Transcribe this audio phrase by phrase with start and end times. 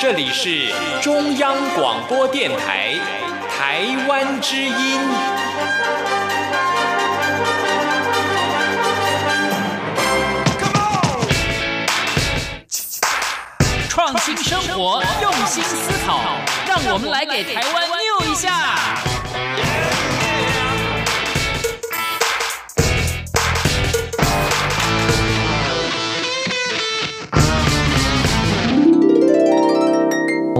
[0.00, 2.94] 这里是中央广播电台
[3.48, 5.00] 台湾之音。
[13.88, 16.20] 创新生活，用心思考，
[16.66, 18.76] 让我们来给台湾 new 一下。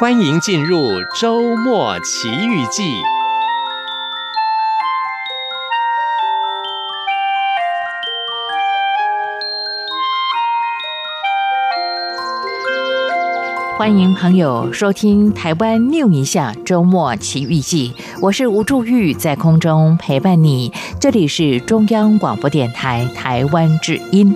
[0.00, 3.02] 欢迎进入周末奇遇记。
[13.76, 17.92] 欢迎朋友收听《台湾 new 一下周末奇遇记》，
[18.22, 20.72] 我是吴祝玉，在空中陪伴你。
[21.00, 24.32] 这里是中央广播电台台湾之音。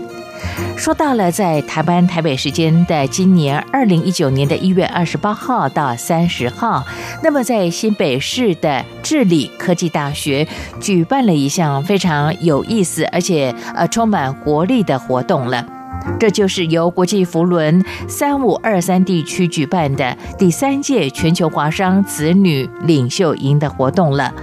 [0.77, 6.85] 说到了在台湾台北时间的今年二零一九年的一月二十八号到三十号，
[7.23, 10.47] 那么在新北市的致理科技大学
[10.81, 15.65] 举办了一项非常有意思而且呃充满活力的活动了，
[16.19, 24.35] 这就是由国际扶轮三五二三地区举办的第三届全球华商子女领袖营的活动了。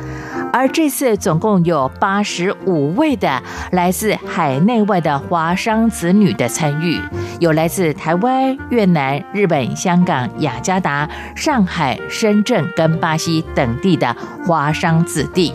[0.52, 7.00] 而这次总共有八十五位的来自海内外的华商子女的参与，
[7.40, 15.54] 有来自台湾、越南、日本、香港、雅加达、上海、深圳跟巴西等地的华商子弟。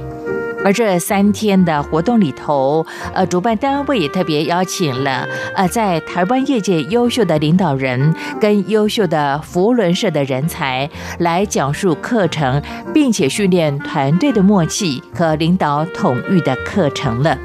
[0.65, 10.89] 而这三天的活动里头，呃，主办单位也特别邀请了呃，在台湾业界优秀的领导人跟优秀的福伦社的人才
[11.19, 12.63] 来讲述课程，
[12.95, 17.39] 并且训练团队的默契和领导统御的课程了。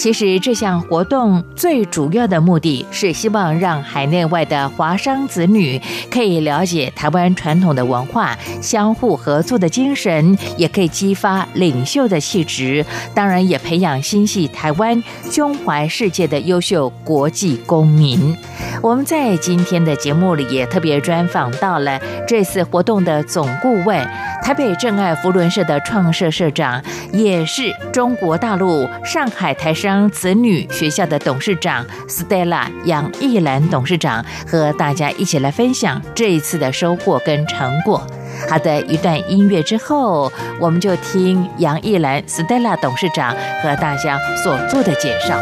[0.00, 5.78] 其实这项活动最主要的目的是希望让海内外的华商子女
[6.10, 12.82] 可以了解台湾传统的文化、相互合作的精神，也可以激发领袖的气质，
[13.14, 18.34] 当然也培养心系台湾、胸怀世界的优秀国际公民。
[18.80, 24.02] 我们在今天的节目里也特别专访到了这次活动的总顾问，
[24.42, 26.82] 台北正爱扶轮社的创社社长，
[27.12, 29.89] 也是中国大陆上海台商。
[30.10, 38.06] 子女学校的董事长 Stella 杨艺兰董事长和大家一起来分享这一次的收获跟成果。
[38.48, 45.38] 好的，一段音乐之后，我们就听杨艺兰 Stella 董事长和大家所做的介绍。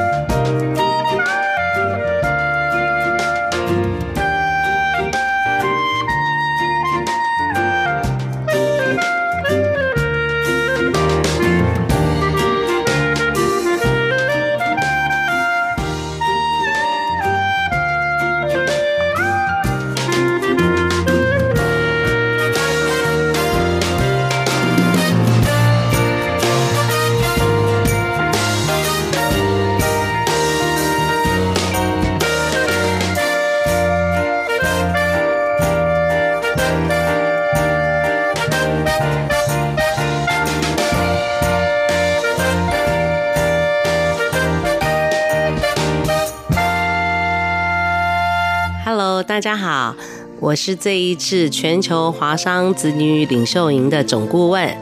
[49.28, 49.94] 大家好，
[50.40, 54.74] 我是这一次全球华商子女领袖营的总顾问，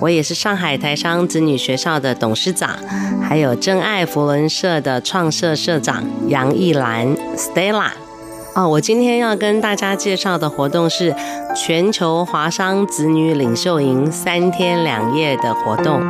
[0.00, 2.76] 我也是上海台商子女学校的董事长，
[3.22, 7.92] 还有真爱扶轮社的创社社长杨艺兰 Stella。
[8.56, 11.14] 哦，我今天要跟大家介绍的活动是
[11.54, 16.02] 全球华商子女领袖营三天两夜的活动。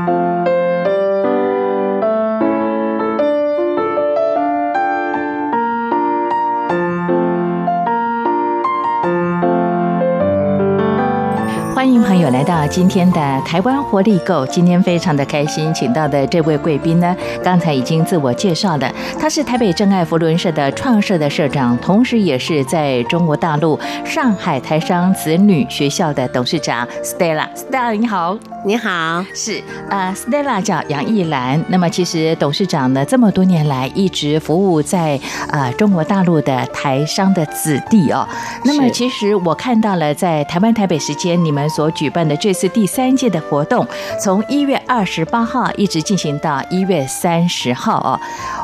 [12.22, 18.88] 有来到今天的台湾活力购，今天非常的开心，请到的这位贵宾呢，刚才已经自我介绍了，
[19.18, 28.51] 他是台北真爱福伦社的创社的社长，同时也是在中国大陆上海台商子女学校的董事长 Stella，Stella 你好。
[28.64, 29.60] 你好，是
[29.90, 31.60] 呃，Stella 叫杨艺兰。
[31.68, 35.18] 那么其实董事长呢，这么多年来一直服务在
[35.48, 38.24] 呃中国大陆的台商的子弟哦。
[38.64, 43.84] 那么其实我看到了在台湾台北时间你们所举办的这次第三届的活动，
[44.20, 48.20] 从一月二十八号一直进行到一月三十号哦。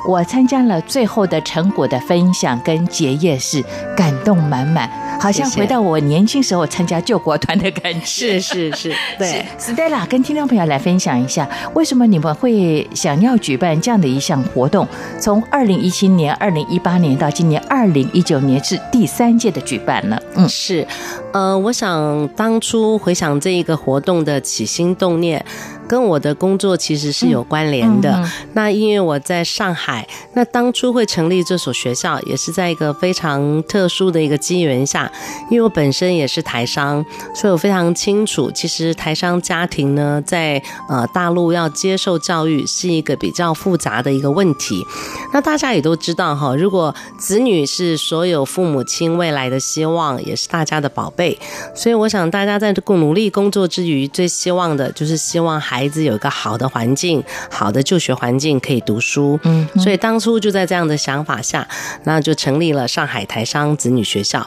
[0.07, 3.65] 我参加了最后的成果的分享跟结业式，
[3.97, 4.89] 感动满满，
[5.21, 8.39] 好像回到我年轻时候参加救国团的感觉。
[8.39, 9.45] 是是是， 对。
[9.59, 14.87] Stella 跟听众朋友来分享一下，为什么你们会想要举办这样的一项活动？
[15.21, 20.23] 从二零一七年、二零一八年到今年二零一九年是第三届的举办了。
[20.35, 20.87] 嗯，是。
[21.33, 25.45] 呃，我想当初回想这一个活动的起心动念。
[25.89, 28.23] 跟我的工作其实是有关联的。
[28.53, 35.11] 那因为我在上海，那当初会成立这所学校，也是在一个非常特殊的一个机缘下。
[35.51, 37.05] 因为我本身也是台商，
[37.35, 44.85] 所以我非常清楚，其实台商家庭呢，在呃大陆要接受教育是一个比较复杂的一个问题。
[45.33, 51.39] 那大家也都知道哈，如果子女是所有父母亲未来的希望，也是大家的宝贝，
[51.75, 61.69] 所以我想大家在这个努力工作之余，最希望的就是希望孩孩子有一个好的环境，好的就学环境可以读书，嗯，所以当初就在这样的想法下，
[62.03, 64.45] 那就成立了上海台商子女学校。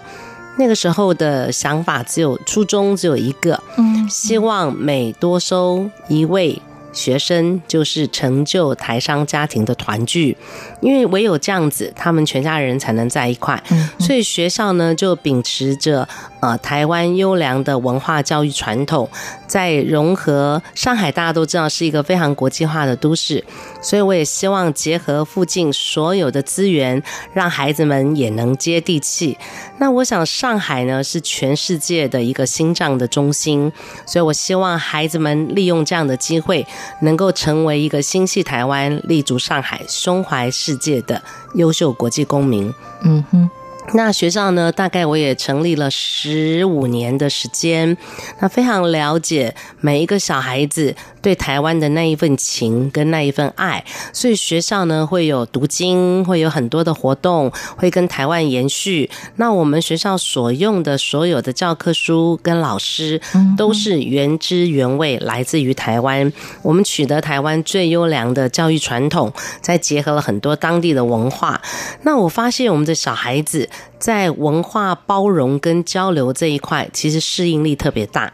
[0.58, 6.62] 那个时候的想法只有初衷只有一个，嗯，希望每多收一位
[6.92, 10.36] 学生，就是成就台商家庭的团聚，
[10.82, 13.62] 因为唯有这样子，他们全家人才能在一块。
[14.00, 16.08] 所以学校呢，就秉持着
[16.42, 19.08] 呃台湾优良的文化教育传统。
[19.48, 23.44] 在融合上海，大家都知道是一个非常国际化的都市，
[23.82, 29.38] 所以我也希望结合附近所有的资源，让孩子们也能接地气。
[29.78, 33.70] 那我想上海呢，是全世界的一个心脏的中心，
[34.06, 36.66] 所以我希望孩子们利用这样的机会，
[37.02, 41.22] 能够成为一个心系台湾、立足上海、胸怀世界的
[41.56, 42.74] 优秀国际公民。
[43.04, 43.50] 嗯哼。
[43.94, 47.98] 那学校呢，大概我也成立了十五年的时间，
[48.40, 59.10] 那非常了解每一个小孩子对台湾的那一份情跟那一份爱，所以学校呢会有读经，会有很多的活动，会跟台湾延续。
[59.36, 63.22] 那我们学校所用的所有的教科书跟老师，
[63.56, 66.32] 都是原汁原味来自于台湾。
[66.62, 69.32] 我们取得台湾最优良的教育传统，
[69.62, 71.62] 再结合了很多当地的文化。
[72.02, 73.70] 那我发现我们的小孩子。
[74.02, 78.34] 在文化包容跟交流这一块，其实适应力特别大。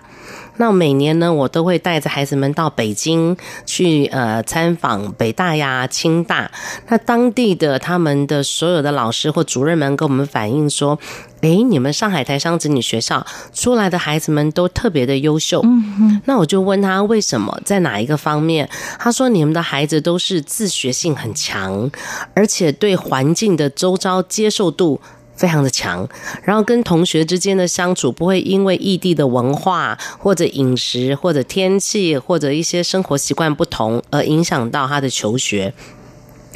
[0.57, 6.51] 那每年呢，我都会带着孩子们到北京去，呃，参访北大呀、清大。
[6.87, 10.97] 那当地的他们的所有的老师或主任们跟我们反映说
[11.41, 18.69] ：“诶，你们上海台商子女学校出来的孩子们都特别的优秀。”嗯，那我就问他为什么，在哪一个方面？
[18.99, 21.89] 他说：“你们的孩子都是自学性很强，
[22.33, 24.99] 而且对环境的周遭接受度。”
[25.37, 26.05] 非常的强，
[26.43, 35.73] 然后跟同学之间的相处不会因为异地的文化或者饮食或者天气或者一些生活习惯不同而影响到他的求学。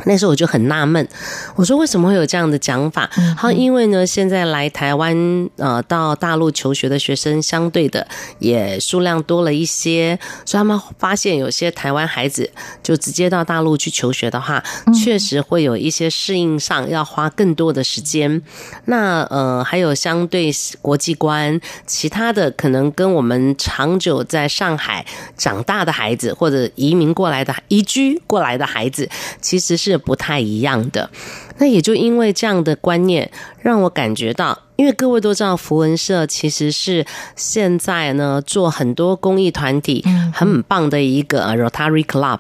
[0.06, 1.08] 那时候我就很纳闷，
[1.56, 3.10] 我说为什么会有这样的讲法？
[3.38, 5.16] 好，因为呢，现在来台湾
[5.58, 8.08] 呃到大陆求学的学生相对的
[8.40, 12.50] 也数量多了一些，所以他们发现有些台湾孩子
[12.82, 14.64] 就直接到大陆去求学的话，
[15.04, 18.42] 确实会有一些适应上要花更多的时间。
[18.86, 20.52] 那呃还有相对
[20.82, 25.06] 国际观，其他的可能跟我们长久在上海
[25.38, 29.08] 长大的孩子，或者移民过来的移居过来的孩子，
[29.40, 29.91] 其实是。
[29.92, 31.10] 是不太一样的，
[31.58, 33.30] 那也就因为这样的观念，
[33.62, 37.06] 让我感觉到，因为各位都知道，符文社其实是
[37.36, 42.40] 现在呢做很多公益团体很棒的一个 Rotary Club。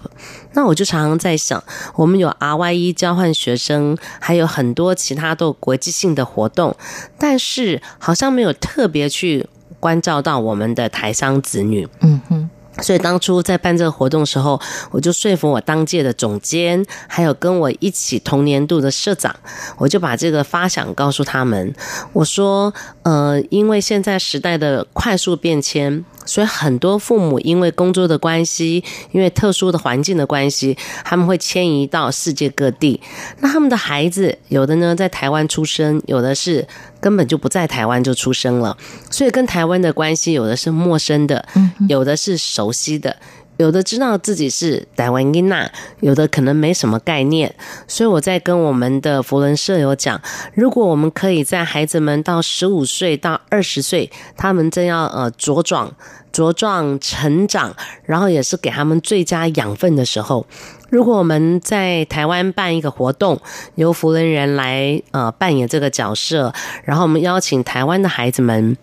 [0.53, 1.63] 那我就常常在想，
[1.95, 6.75] 我们有 RYE 交换学生，还有很多其他的国际性的活动，
[7.17, 9.45] 但是好像没有特别去
[9.79, 11.87] 关照到我们的台商子女。
[11.99, 12.49] 嗯哼。
[12.81, 14.59] 所以当初在办这个活动的时候，
[14.91, 19.35] 我就说服我当届的总监，还有跟我一起同年度的社长，
[19.77, 21.73] 我就把这个发想告诉他们。
[22.13, 22.73] 我说，
[23.03, 26.03] 呃，因为现在时代的快速变迁。
[26.25, 32.99] 所以很多父母因为工作的关系，因为特殊的环境的关系，他们会迁移到世界各地。
[33.39, 36.67] 那他们的孩子有的呢在台湾出生，有的是
[36.99, 38.77] 根本就不在台湾就出生了。
[39.09, 41.45] 所以跟台湾的关系有的是陌生的，
[41.89, 43.15] 有的是熟悉的。
[43.61, 47.53] 有的知道自己是台湾囡仔，有的可能没什么概念。
[47.87, 50.19] 所以我在跟我们的佛伦舍友讲，
[50.55, 55.93] 如果我们可以在孩子们到十五岁到二十岁，他们正要呃茁壮、
[56.33, 60.47] 茁壮成长，然后也是给他们最佳养分的时候。
[60.89, 63.39] 如果我们在台湾办一个活动，
[63.75, 66.51] 由扶轮人来呃扮演这个角色，
[66.83, 68.75] 然后我们邀请台湾的孩子们，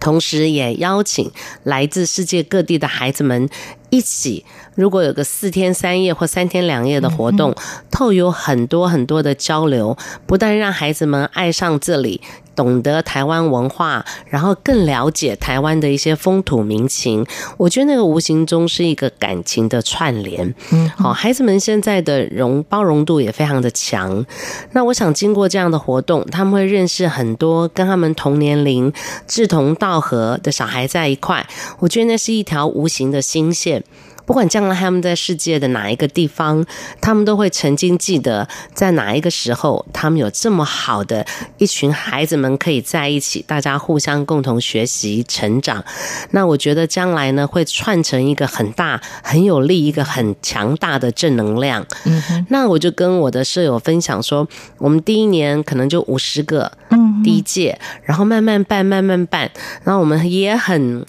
[0.00, 1.30] 同时也邀请
[1.62, 3.48] 来自世界各地的孩子们
[3.90, 4.44] 一起。
[4.76, 7.52] 如果有个四天三夜或三天两夜的活动，
[7.90, 12.20] 透有很多很多的交流，不但让孩子们爱上这里。
[12.54, 17.22] 懂得台湾文化，然后更了解台湾的一些风土民情，
[17.58, 20.54] 我觉得那个无形中是一个感情的串联。
[20.72, 24.24] 嗯，好，孩子们现在的容包容度也非常的强。
[24.72, 28.90] 那我想经过这样的活动，他们会认识很多跟他们同年龄、
[29.26, 31.46] 志同道合的小孩在一块。
[31.80, 33.84] 我觉得那是一条无形的心线。
[34.26, 36.66] 不管将来他们在世界的哪一个地方，
[37.00, 41.24] 他们都会曾经记得在哪一个时候，他们有这么好的
[41.58, 45.82] 一群孩子们可以在一起，大家互相共同学习成长。
[46.32, 51.86] 那我觉得将来呢，会串成一个很大、很有力、一个很强大的正能量。
[52.04, 54.46] 嗯哼，那我就跟我的舍友分享说，
[54.78, 59.48] 我们第一年可能就五十个，嗯，第一届，然后慢慢办，慢慢办，
[59.84, 61.06] 然后我们也很。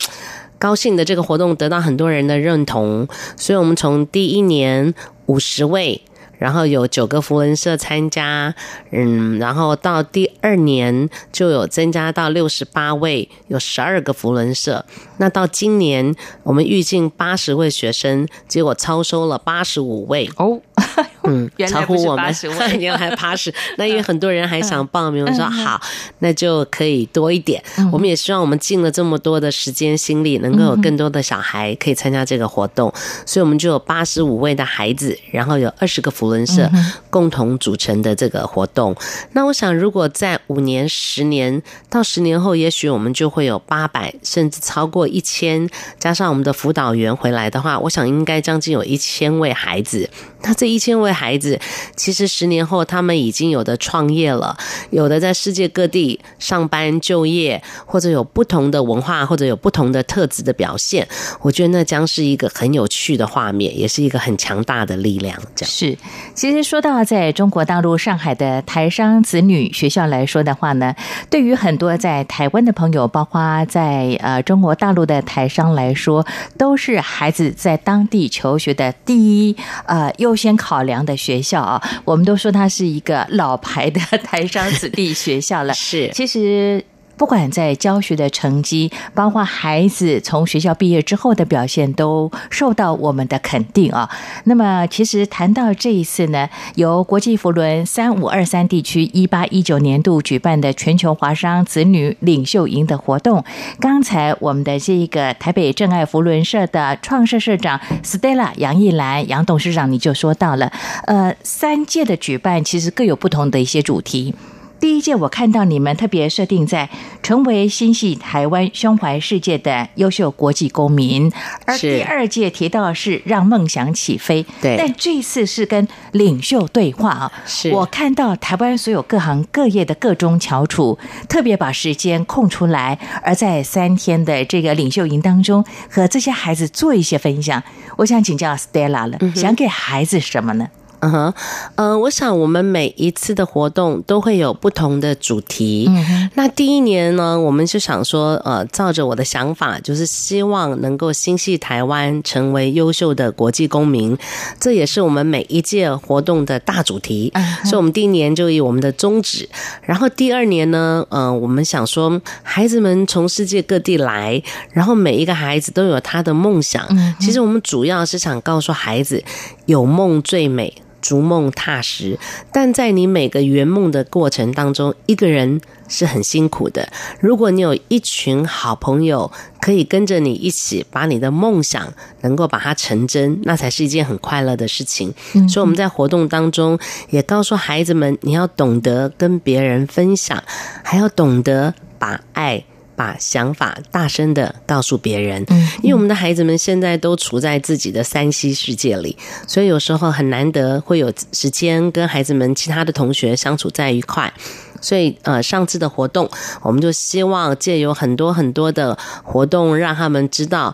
[0.59, 4.93] 高兴的这个活动得到很多人的认同，所以我们从第一年
[5.27, 6.01] 五十位，
[6.37, 8.53] 然后有九个扶轮社参加，
[8.91, 14.85] 嗯，然后到第二年就有增加到六十八位，有十二个扶轮社。
[15.17, 20.61] 那到今年我们预计八十位学生，结果超收了八十五位哦。
[21.23, 22.33] 嗯，超乎我们，
[22.79, 25.79] 原来八十， 那因为很多人还想报名，我说好，
[26.19, 27.61] 那就可以多一点。
[27.91, 32.93] 我们也希望我们尽了这么多的时间心力，能够有更多的小孩可以参加这个活动，
[33.25, 36.69] 所以我们就有八十五位的孩子，然后有二十个福伦社
[37.09, 38.95] 共同组成的这个活动。
[39.33, 45.69] 那我想，如果在五年、十年到十年后，也许我们就会有八百，甚至超过一千，
[45.99, 50.09] 加上我们的辅导员回来的话，我想应该将近有一千位孩子。
[50.43, 51.59] 那这一千位孩子，
[51.95, 54.55] 其实十年后他们已经有的创业了，
[54.89, 61.07] 有的在世界各地上班就业，或者有不同的文化，或者有不同的特质的表现。
[61.41, 65.37] 我觉得那将是一个很有趣的画面，也是一个很强大的力量。
[65.55, 65.97] 这样是，
[66.33, 70.95] 其实说到在中国大陆上海的台商子女学校来说的话呢，
[71.29, 76.25] 对于很多在台湾的朋友，包括在呃中国大陆的台商来说，
[76.57, 79.55] 都是孩子在当地求学的第一
[79.85, 85.73] 呃优先考量的学校啊，我们都说它是一个老牌的 台商子弟学校了。
[85.73, 86.83] 是，其实。
[87.17, 94.09] 不管在教学的成绩，包括孩子从学校毕业之后的表现，都受到我们的肯定啊。
[94.43, 103.43] 那么，其实谈到这一次呢，由国际扶轮三五二三地区一八一九年度举办的全球华商子女领袖营的活动，
[103.79, 110.71] 刚才我们的这个台北正爱扶轮社的创社社长 Stella 杨艺兰杨董事长，你就说到了，
[111.05, 114.35] 呃，三届的举办其实各有不同的一些主题。
[114.79, 116.89] 第一届我看到你们特别设定在
[117.23, 121.31] 成为心系台湾、胸怀世界的优秀国际公民，
[121.65, 124.45] 而第二届提到是让梦想起飞。
[124.61, 127.31] 对，但这次是跟领袖对话啊。
[127.45, 137.61] 是我看到台湾所有各行各业的各中翘楚，特别把时间空出来，而在三天的这个领袖营当中，和这些孩子做一些分享。
[137.97, 140.67] 我想请教 Stella 了，想给孩子什么呢？
[140.99, 141.33] 嗯哼，
[141.75, 145.89] 呃，我想我们每一次的活动都会有不同的主题。
[146.33, 154.17] 那第一年呢，我们就想说，呃，照着我的想法，就是希望能够心系台湾，成为优秀的国际公民。
[154.59, 157.31] 这也是我们每一届活动的大主题。
[157.63, 159.47] 所以我们第一年就以我们的宗旨。
[159.83, 166.83] 然后第二年呢，呃，我们想说，孩子们从世界各地来，然后每一个孩子都有他的梦想。
[167.19, 169.23] 其实我们主要是想告诉孩子，
[169.67, 170.73] 有梦最美。
[171.07, 172.19] 逐梦踏实，
[172.51, 176.85] 但在你每个圆梦的过程当中，一个人是很辛苦的。
[177.21, 185.13] 如果你有一群好朋友可以跟着你一起把你的梦想能够把它成真，那才是一件很快乐的事情。
[185.33, 186.77] 嗯、所以我们在活动当中
[187.09, 190.43] 也告诉孩子们，你要懂得跟别人分享，
[190.83, 192.65] 还要懂得把爱。
[192.97, 195.45] 把想法大声的告诉别人，
[195.83, 199.15] 因为我们的孩子们现在都处在自己的三 C 世界里，
[199.47, 204.33] 所以有时候很难得会有时间跟孩子们其他的同学相处在一块。
[204.79, 206.29] 所以，呃，上次的活动，
[206.61, 210.73] 我们就希望借由很多很多的活动，让他们知道。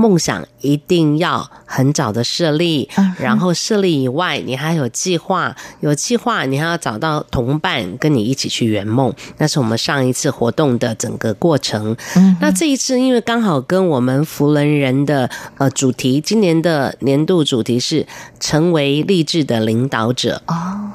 [0.00, 2.88] 梦想一定要很早的设立，
[3.18, 9.12] 然后设立以外，你还有计划，有计划，你还要找到同伴跟你一起去圆梦。
[9.36, 11.94] 那是我们上一次活动的整个过程。
[12.40, 15.28] 那这一次，因为刚好跟我们福伦人的
[15.58, 18.06] 呃主题，今年的年度主题是
[18.40, 20.40] 成为励志的领导者。
[20.46, 20.90] 哦，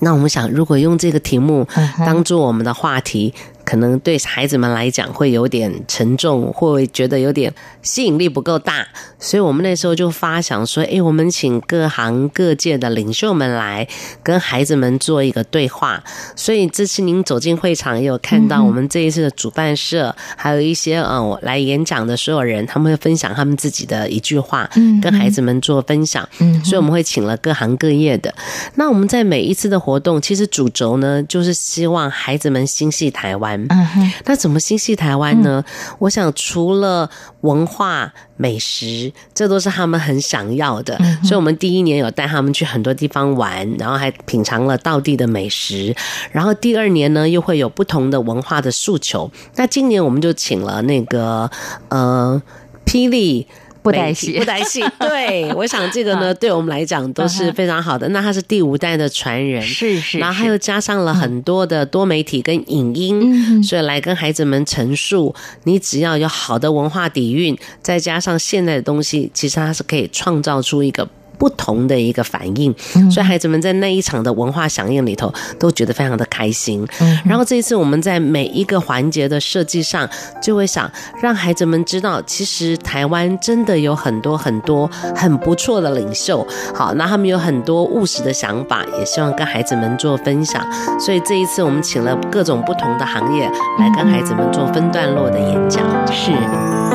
[0.00, 1.64] 那我们想，如果用这个题目
[1.98, 3.32] 当做我们的话题。
[3.70, 8.84] 可能对孩子们来讲会有点沉重，会觉得有点吸引力不够大，
[9.20, 13.86] 所以我们那时候就发想说：“诶，我们请各行各界的领袖们来
[14.24, 16.02] 跟孩子们做一个对话。”
[16.34, 24.68] 所以这次您走进会场也有看到我们这一次的主办社，还有一些嗯来演讲的所有人，他们会分享他们自己的一句话，
[25.00, 26.28] 跟孩子们做分享。
[26.64, 28.34] 所以我们会请了各行各业的。
[28.74, 33.59] 那我们在每一次的活动，其实主轴呢，就是希望孩子们心系台湾。
[33.68, 35.62] 嗯哼，那怎么心系台湾呢？
[35.66, 37.10] 嗯、我想除了
[37.42, 40.96] 文化美食，这都是他们很想要的。
[41.00, 45.94] 嗯、所以，我们第一年有带他们去很多地方玩，然后还品尝了道地的美食。
[46.32, 49.30] 然后第二年呢，又会有不同的文化的诉求。
[49.56, 51.50] 那今年我们就请了那个
[51.88, 52.40] 呃，
[52.86, 53.46] 霹雳。
[53.82, 58.08] 布袋戏，布袋戏， 对，我想这个呢，对我们来讲都是非常好的。
[58.10, 65.34] 那他是第五代的传人，是是，然后他又加上了很多的多媒体跟影音，所以来跟孩子们陈述，
[65.64, 71.08] 你只要有好的文化底蕴，再加上现代的东西，其实它是可以创造出一个。
[71.40, 72.72] 不同的一个反应，
[73.10, 76.86] 所以孩子们在那一场的文化响应里头都觉得非常的开心。
[77.24, 80.06] 然后这一次我们在每一个环节的设计上，
[80.42, 80.88] 就会想
[81.22, 86.46] 让孩子们知道，其实台湾真的有很多很多很不错的领袖。
[86.74, 90.62] 好，那他们有很多务实的想法，也希望跟孩子们做分享。
[91.00, 95.82] 所以这一次我们请了各种不同的行业来跟孩子们做分段落的演讲。
[96.12, 96.89] 是。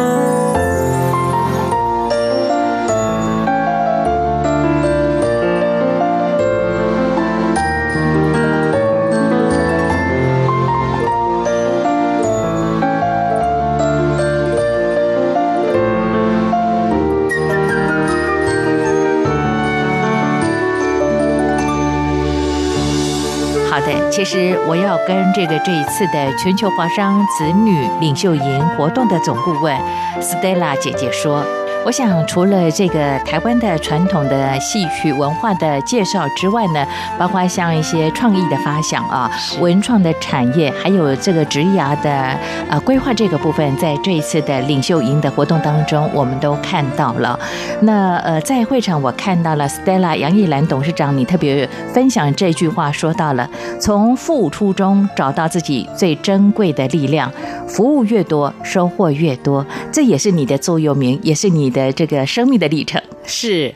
[23.75, 29.77] 好的其实我要跟这个这一次的全球华商子女领袖营活动的总顾问
[30.21, 31.64] Stella 姐姐说。
[31.85, 36.83] 我想，除了这个台湾的传统的戏曲文化的介绍之外呢，
[37.15, 42.35] 包括像一些创意的发想啊，文创的产业，还有这个职涯的
[42.69, 47.39] 呃规划这个部分，在这一次的领袖营的活动当中，我们都看到了。
[47.81, 53.47] 那呃，在会场我看到了 Stella 杨艺兰董事长，你特别分享这句话，说到了
[53.79, 57.31] 从付出中找到自己最珍贵的力量，
[57.67, 63.01] 服务越多，收获越多，这也是你的座右铭，也是你的这个生命的历程。
[63.25, 63.75] 是，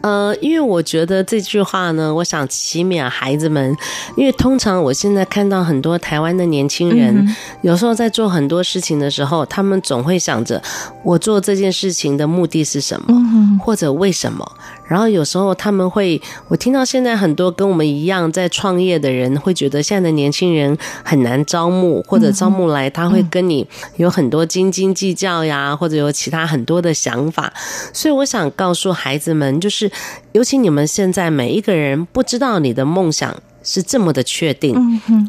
[0.00, 3.76] 呃，因为我觉得这句话呢，我想启勉孩子们，
[4.16, 10.62] 因为通常我现在看到很多台湾的年轻人，嗯、有时候在做很多事情的时候，他们总会想着
[11.02, 14.50] 我做这件事情的目的是什么，嗯、或者为什么。
[14.86, 27.52] 然后有时候他们会，我听到现在很多跟我们一样在创业的人会觉得现在的年轻人很难招募，或者招募来他会跟你有很多斤斤计较呀，或者有其他很多的想法。
[27.92, 29.87] 所以我想告诉孩子们，就是
[30.32, 34.74] 尤其你们现在每一个人不知道你的梦想是这么的确定，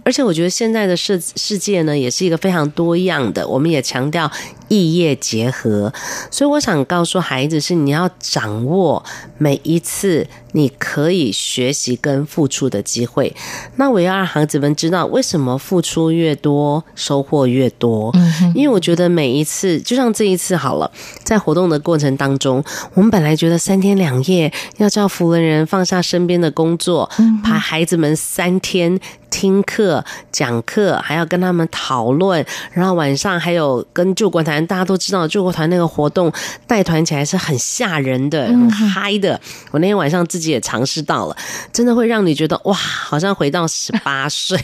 [0.06, 4.32] 而且我觉得现在的世世界呢也是一个非常多样的，我们也强调。
[4.72, 5.92] 异业结合，
[6.30, 9.04] 所以我想告诉孩子是你要掌握
[9.40, 13.36] 每一次你可以学习跟付出的机会。
[13.76, 18.14] 那我要让孩子们知道为什么付出越多收获越多。
[18.56, 20.92] 因为我觉得每一次，就像这一次好了，
[21.24, 27.10] 在活动的过程当中，我们本来觉得三天两夜要叫福文人放下身边的工作，
[27.44, 29.00] 把孩子们三天。
[29.30, 34.66] 听课、讲课，还要跟他们讨论，然后晚上还有跟救国团。
[34.68, 36.32] 大家都知道，救国团那个活动
[36.68, 39.40] 带团起来是很吓人的、很嗨的。
[39.72, 41.36] 我那天晚上自己也尝试到了，
[41.72, 44.60] 真的会让你觉得哇，好像回到十八 岁，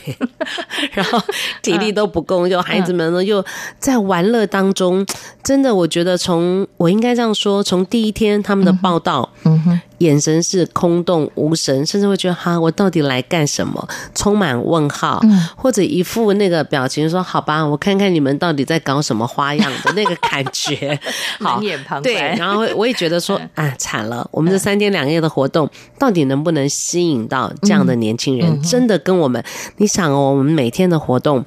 [0.92, 1.20] 然后
[1.62, 3.44] 体力都不够，就孩子们呢又
[3.78, 5.06] 在玩乐当中。
[5.42, 9.80] 真的，我觉得从我应该这样说，从第一天他们的报道，嗯哼。
[9.98, 13.88] 眼神是空洞无神，甚至会觉得哈，我到底来干什么？
[14.14, 20.98] 充满问号，嗯、或者一副那个表情说：“好吧，我看看你们到底在搞什么花样的 那个感觉。
[21.40, 21.60] ”好，
[22.02, 28.50] 对，然后我也觉得说：“啊，惨了，我们这三天两夜的活动到底能不能吸引到这样的年轻人？
[28.50, 29.42] 嗯、真的跟我们，
[29.78, 31.44] 你想哦，我们每天的活动。”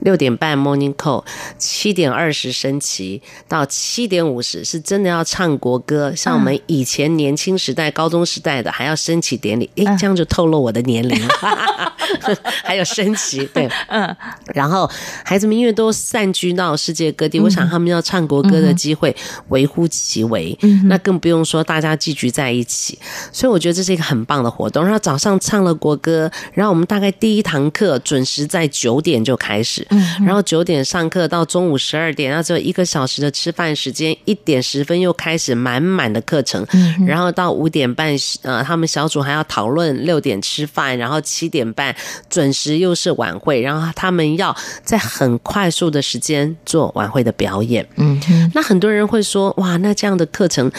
[0.00, 1.24] 六点半 morning call，
[1.58, 11.18] 七点二十升旗，到七点五十是真的要唱国歌，像我们以前年轻时代、高中时代的还要升旗典礼，诶，这样就透露我的年龄。
[11.26, 11.28] 了。
[12.64, 14.16] 还有升旗，对，嗯，
[14.52, 14.90] 然后
[15.24, 19.14] 孩子们因为都散居到世界各地，我想他们要唱国歌的机会
[19.50, 22.98] 微乎其微，那更不用说大家聚集在一起，
[23.30, 24.82] 所以我觉得这是一个很棒的活动。
[24.82, 29.86] 然后早上唱了国歌，然后我们大概第一堂课准时在九点就开始。
[29.90, 36.66] 嗯，然后九点上课到中午十二点，然后只有一个小时的吃饭时间，一点十分又开始满满的课程。
[36.72, 41.94] 嗯，然后到五点半，呃，他们小组还要讨论，六点吃饭，然后七点半
[42.28, 47.86] 准时又是晚会，然后他们要在很快速的时间做晚会的表演。
[47.96, 48.20] 嗯，
[48.54, 50.70] 那很多人会说，哇，那这样的课程。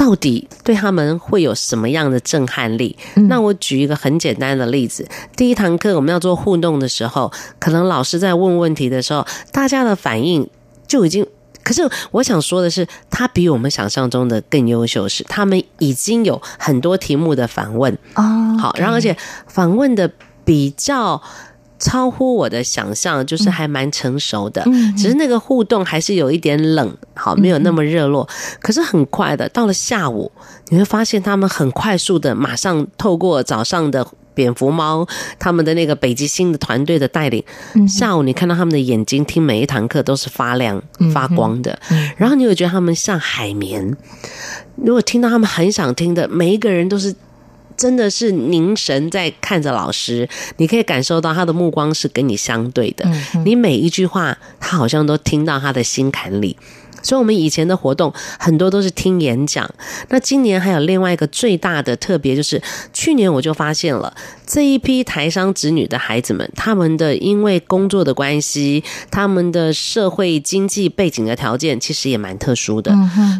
[0.00, 2.96] 到底对他们会有什么样的震撼力？
[3.28, 10.48] 那我举一个很简单的例子：第一堂课我们要做互动的时候，可能老师在问问题的时候，大家的反应
[10.88, 11.26] 就已经……
[11.62, 18.56] 可是我想说的是，他比我们想象中的更优秀，是他们已经有很多题目的反问哦。
[18.58, 19.14] 好，然后而且
[19.48, 20.10] 反问的
[20.46, 21.20] 比较。
[21.80, 28.28] 超乎我的想象，就是还蛮成熟的，嗯，只是那个互动还是有一点冷，好，没有那么热络。
[28.60, 30.30] 可是很快的，到了下午，
[30.68, 35.06] 你会发现他们很快速的，马上透过早上的蝙蝠猫
[35.38, 37.42] 他们的那个北极星的团队的带领，
[37.88, 40.80] 下午你看到他们的眼睛，听每一堂课都是发亮
[41.14, 41.78] 发光的，
[42.18, 43.96] 然后你会觉得他们像海绵。
[44.76, 47.14] 如果听到他们很想听的，每一个人都是。
[47.80, 53.10] 真的是凝神在看着老师，你可以感受到他的目光是跟你相对的，
[53.46, 56.58] 你每一句话，他好像都听到他的心坎里。
[57.02, 59.68] 所以，我们以前的活动很多都是听演讲。
[60.08, 62.60] 那今年还有另外一个最大的特别，就是
[62.92, 64.12] 去年我就发现了
[64.46, 72.90] 这一批台商子女的孩子们，他们的因为工作的关系，他们的社会经济背景的条件其实也蛮特殊的，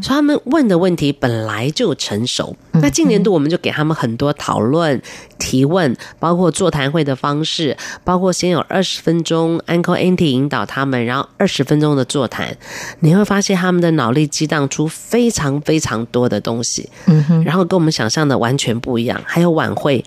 [0.02, 2.56] 所以他们问的问题本来就成熟。
[2.72, 5.00] 那今年度我们就给他们很多讨论。
[5.40, 12.56] 提问，包括座谈会的方式，包括先有二十分钟 Uncle Auntie 引导他们，然后二十分钟的座谈，
[13.00, 19.20] 你会发现他们的脑力激荡出非常非常多的东西，嗯哼，然后跟我们想象的完全不一样。
[19.24, 20.04] 还有晚会，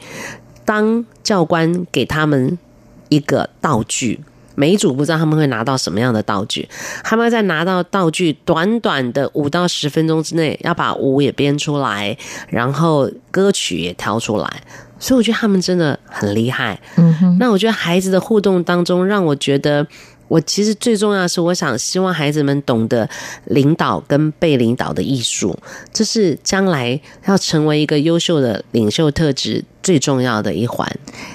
[0.63, 2.57] 当教官给他们
[3.09, 4.21] 一个道具，
[4.55, 6.69] 每一组不知道他们会拿到什么样的道具，
[7.03, 12.15] 他们在拿到道具短短的五到十分钟之内，要把舞也编出来，
[12.47, 14.61] 然后歌曲也挑出来。
[15.03, 16.79] 所以我觉得他们真的很厉害。
[16.95, 19.85] 嗯哼，那我觉得孩子的互动当中，让我觉得
[20.29, 23.09] 我其实最重要的是，我想希望孩子们懂得
[23.47, 25.59] 领导跟被领导的艺术，
[25.91, 29.65] 这是将来要成为一个优秀的领袖特质。
[29.83, 30.89] 最重要的一环，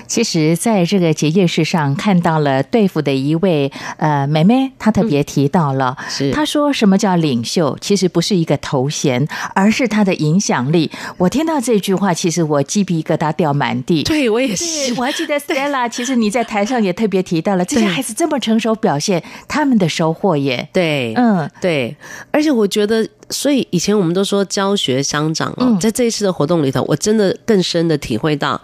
[0.07, 7.77] 其实在这个结业式上看到了对付的一位呃妹妹，她特别提到了，嗯、是她说什么叫领袖？
[7.81, 10.91] 其实不是一个头衔，而是他的影响力。
[11.19, 14.03] 我听到这句话，其实我鸡皮疙瘩掉满地。
[14.03, 20.67] 对，我也是， 我还记得 Stella，其实你在台上也特别提到了这些孩子这么成熟表现，他们的收获耶。
[20.73, 21.95] 对，嗯，对，
[22.31, 23.07] 而且我觉得。
[23.31, 28.61] 所以以前我们都说教学相长哦，在这一次的活动里头，我真的更深的体会到，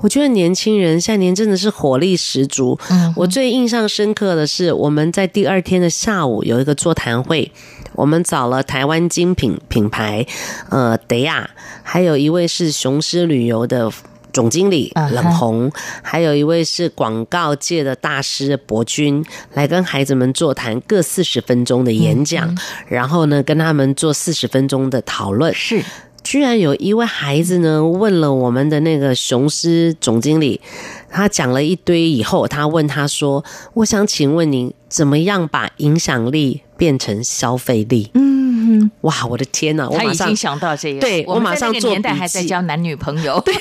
[0.00, 2.78] 我觉得年轻人现在年真的是活力十足。
[3.14, 7.50] 我最印象深刻的是，我们在第二天的下午有一个座谈会，
[7.92, 10.26] 我们找了台湾精品品牌，
[10.70, 11.50] 呃，德亚，
[11.82, 13.92] 还有一位是雄狮旅游的。
[14.36, 15.72] 总经理冷红，
[16.02, 22.54] 还有一位是广告界的大师博君，来跟孩子们座谈，各四十分钟的演讲，
[22.86, 25.54] 然后呢，跟他们做四十分钟的讨论。
[25.54, 25.82] 是，
[26.22, 30.60] 居然有一位孩子呢，问了我们的那个雄狮总经理，
[31.08, 38.45] 他讲了一堆以后，他问他说：“我想请问您，怎么样把影响力变成消费力？”嗯。
[38.68, 39.88] 嗯，哇，我的天呐！
[39.88, 41.90] 我马上想到这个，对我马上做。
[41.90, 43.54] 年代还在交男女朋友，对，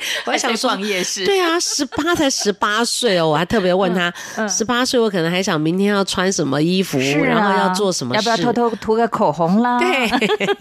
[0.26, 1.24] 我还想逛夜市。
[1.24, 4.12] 对啊，十八才十八岁哦，我还特别问他，
[4.46, 9.78] 十八岁我可能还想明天要穿什么衣服，然后要做什么，要不要偷偷涂个口红啦？
[9.78, 10.08] 对，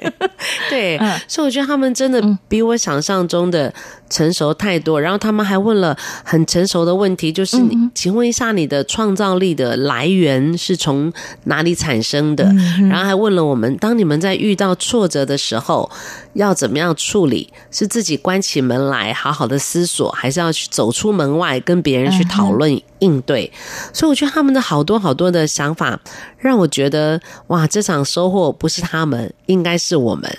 [0.70, 0.98] 对，
[1.28, 3.74] 所以我觉得他们真的比我想象中的
[4.10, 5.02] 成熟太多。
[5.02, 11.12] 然后他们还问了很成熟的问题，就是你，请问一下，你的创造力的来源是从
[11.46, 12.46] 哪里产生的？
[12.90, 13.58] 然后还问了我。
[13.58, 15.90] 我们当你们在遇到挫折的时候，
[16.34, 17.52] 要怎么样处理？
[17.72, 23.52] 是自己关起门来好好好的思索，还是要去走出门外跟别人去讨论应对？
[23.92, 26.00] 所以我觉得他们的好多好多的想法，
[26.38, 30.38] 让我觉得哇，这场收获不是他们，应该是我们。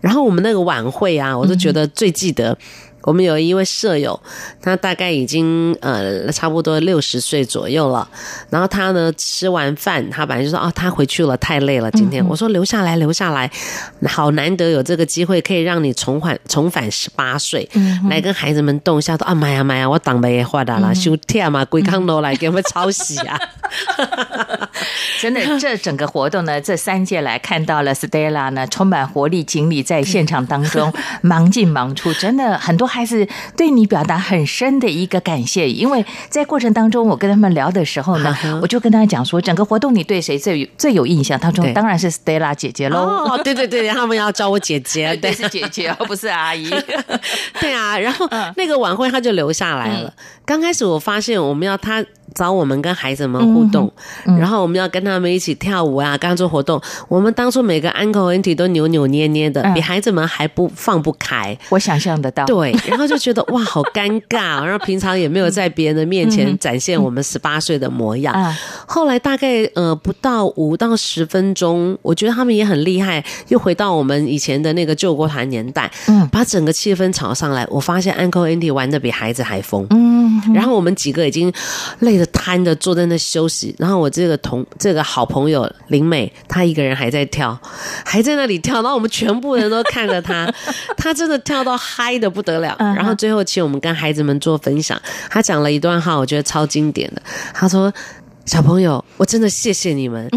[0.00, 2.56] 然后我们那个晚会啊，我都觉得最记得。
[3.02, 4.20] 我们有一位舍友，
[4.60, 8.08] 他大概已经呃差不多六十岁左右了。
[8.50, 11.90] 然后他呢吃完饭，他本来就说哦，他回去了，太累了。
[11.92, 13.50] 今天、嗯、我说留下来，留下来，
[14.06, 19.16] 好难得有这个机会，可以让你重返重返十八岁，嗯、来跟孩子们动一下。
[19.16, 23.40] 都啊妈呀妈呀，我挡没话的啦， 休天嘛，归康楼来给我们抄袭啊！
[25.20, 32.89] 真的，这整个活动呢，这三届来看到了 Stella 呢，充满活力、精力，在现场当中 忙进忙出，真的很多。
[32.90, 33.26] 还是
[33.56, 41.38] 对你表达很深的一个感谢，因为在过程当中，我跟他们聊的时候呢，我就跟他讲说，整个活动你对谁最有最有印象？
[41.38, 42.98] 当中当然是 Stella 姐姐喽。
[42.98, 46.68] 哦，对对对，他们要叫我姐姐， 对，是姐姐，而不是阿姨。
[47.60, 50.12] 对啊，然后那个晚会他就留下来了。
[50.44, 52.04] 刚开始我发现我们要他。
[52.34, 53.90] 找我们跟孩子们互动，
[54.26, 56.80] 嗯嗯、然后我们要跟他们一起跳舞啊，跟他做活动。
[57.08, 61.56] 我们当初每个 uncle auntie 都扭扭捏捏的，嗯、比孩子们还不放不开。
[61.68, 64.64] 我想象得到，对，然后就觉得 哇，好尴尬。
[64.64, 68.34] 然后平常也没有在别人的面前展现我们十八岁的模样。
[68.86, 77.66] 后来大概呃不到五到十分钟，我觉得他们也很厉害，又回到我们以前的那个救国团年代，嗯，把整个气氛炒上来。
[77.70, 81.52] 我发现 uncle auntie 玩的比孩子还疯，嗯，然后我们几个已经
[81.98, 82.26] 累得。
[82.32, 87.56] 瘫的坐在那休息，然后我这个同这个好朋友林美，她一个人还在跳，
[88.02, 90.50] 还在那里跳，然后我们全部人都看着她，
[90.96, 92.74] 她真的跳到嗨的不得了。
[92.78, 94.98] 然后最后请我们跟孩子们做分享，
[95.28, 97.20] 她讲了一段话，我觉得超经典的。
[97.52, 97.92] 她说。
[98.46, 100.28] 小朋友，我真的谢谢你们。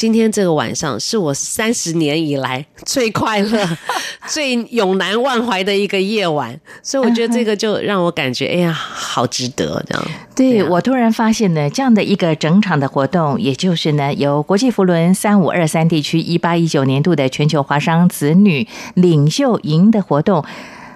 [0.00, 3.68] 嗯，今天这个晚上是我三十年以来最快乐、
[4.26, 10.04] 最永难忘怀的一个夜晚，所以我觉得这个就让我感觉，哎呀，好值得这样。
[10.34, 20.42] 对，啊，我突然发现呢，这样的一个整场的活动，也就是呢，由国际扶轮三五二三地区一八一九年度的全球华商子女领袖营的活动，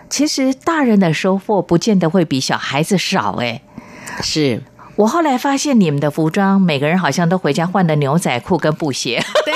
[0.09, 3.61] 其实大人的收获不见得会比小孩子少，哎，
[4.23, 4.63] 是。
[4.97, 9.23] 我后来发现，你们的服装，每个人好像都回家换的牛仔裤跟布鞋。
[9.45, 9.55] 对。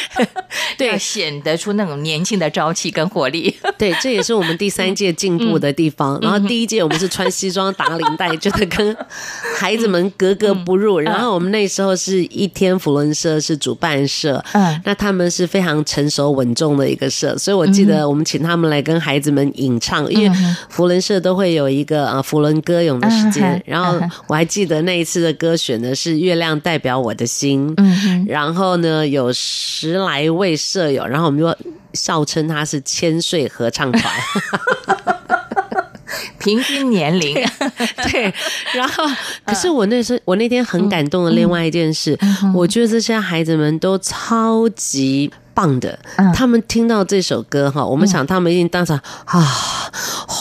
[0.76, 3.54] 对，显得出那种年轻的朝气跟活力。
[3.78, 6.16] 对，这也是我们第三届进步的地方。
[6.16, 8.96] 嗯、然后第一届我们是穿西装打领带，觉得跟
[9.56, 11.00] 孩子们格格不入。
[11.00, 23.62] 嗯、然后我们那时候是一天福伦社是主办社，嗯，那他们是非常成熟稳重的一个社，所以我记得我们请他们来跟孩子们吟唱，因为福伦社都会有一个啊福伦歌咏的时间。
[23.66, 30.56] 然后我还记得那一次的歌选的是《月亮代表我的心》，嗯，然后呢有十来位。
[30.56, 31.56] 舍友，然后我们就
[31.92, 34.14] 笑称他是千岁合唱团，
[36.38, 37.34] 平均年龄
[38.10, 38.32] 对。
[38.74, 39.04] 然后，
[39.44, 45.98] 可是我那时候我那天很感动的另外一件事，嗯、我觉得这些孩子们都超级棒的。
[46.16, 49.90] 嗯、他们听到这首歌哈，我们想他们一定当场啊，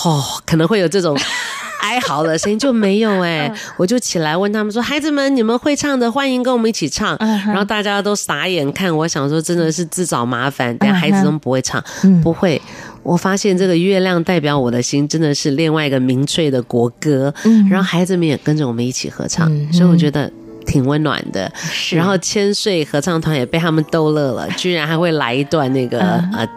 [0.06, 1.18] 哦，可能会有这种。
[1.82, 11.84] 哀嚎的声音就没有哎、欸， 我就起来问他们说：“孩子们，你们会唱的，欢迎跟我们一起唱。”然后大家都傻眼看，我想说真的是自找麻烦，但孩子都不会唱，
[12.24, 12.62] 不会。
[13.04, 17.34] 我发现这个月亮代表我的心，真的是另外一个民粹的国歌，
[17.70, 20.32] 然后孩子们也跟着我们一起合唱，所以我觉得。
[20.72, 21.98] 挺温暖的，是。
[21.98, 26.50] 然后千岁合唱团也被他们逗乐了，居然还会来一段那个、嗯、呃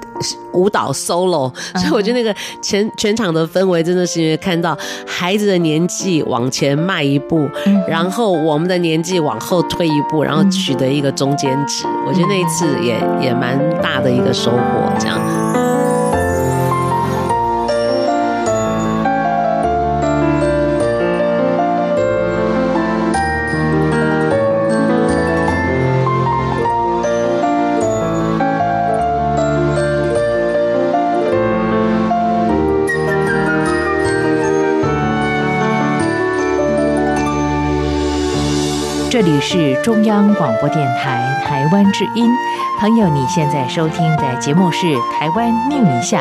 [0.53, 15.44] 舞蹈 solo，所以我觉得那个全全场的氛围真的是因为看到孩子的年纪往前迈一步，嗯、然后我们的年纪往后退一步，然后取得一个中间值，嗯、我觉得那一次也也蛮大的一个收获，这样。
[39.25, 42.29] 里是中央广播电台台湾之音，
[42.79, 46.21] 朋友，你现在收听的节目是《台湾 new 一下》。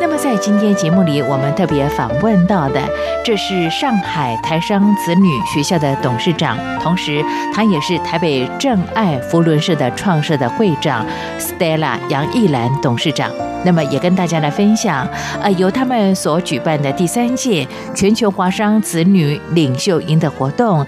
[0.00, 2.80] 那么在今天节目里，我们特别访问到的，
[3.22, 7.22] 这是上海台商子女学校的董事长，同时
[7.54, 11.04] 他也是台北正爱福伦社的创社的会长
[11.38, 13.30] ，Stella 杨艺兰董事长。
[13.64, 15.06] 那么也跟大家来分享，
[15.42, 20.86] 呃，由他们所举办的第三届全球华商子女领袖营的活动，啊、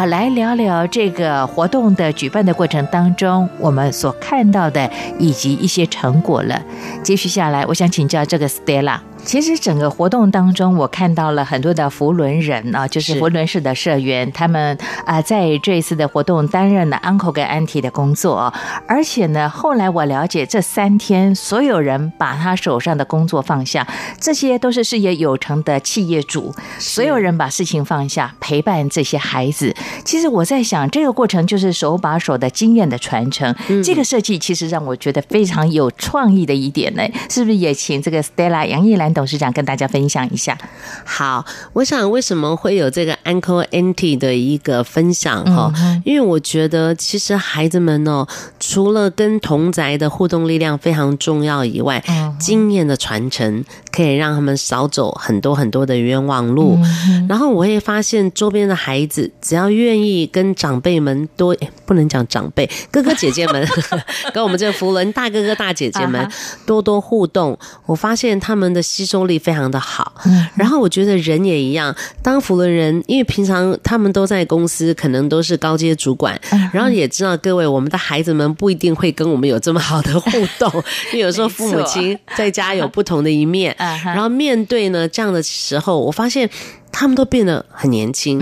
[0.00, 6.60] 呃，来聊聊这个活动的举办的过程当中，我们所看到的以及一些成果了。
[7.02, 18.52] 接续下来，我想请教这个 Stella，其实整个活动当中，我看到了很多的佛伦人啊，就是佛伦市的社员，他们啊在这一次的活动担任了 uncle 跟 auntie 的工作，
[18.88, 23.86] 而且呢，后来我了解这三天所有人把他手上的工作放下，
[24.18, 29.74] 这些都是事业有成的企业主，所有人把事情放下，陪伴这些孩子。
[30.04, 33.54] 其实我在想，这个过程就是手把手的经验的传承。
[33.68, 40.56] 嗯、这个设计其实让我觉得非常有创意的一点呢，是不是也请这个 Stella 杨艺兰董事长跟大家分享一下？
[41.04, 45.72] 好，我想为什么会有这个 Uncle Auntie 的一个分享哈？
[45.76, 48.26] 嗯、因为我觉得其实孩子们哦，
[48.58, 56.78] 除了跟同宅的互动力量非常重要以外，嗯、经验的传承可以让他们少走很多很多的冤枉路。
[57.08, 63.66] 嗯、然后我会发现周边的孩子只要愿意跟长辈们多，不能讲长辈，哥哥姐姐们
[64.32, 66.28] 跟我们这个扶轮大哥哥大姐姐们
[66.66, 70.12] 多多互动，我发现他们的吸收力非常的好。
[70.26, 76.38] 嗯然后我觉得人也一样，当辅伦人，因为平常他们都在公司，可能都是高阶主管，
[76.72, 80.70] 然后也知道各位我们的孩子们不一定会跟我们有这么好的互动，
[81.12, 86.48] 因为有时候父母亲在家有不同的一面， 然后面对呢这样的时候，我发现。
[86.92, 88.38] 他们都变得很年轻，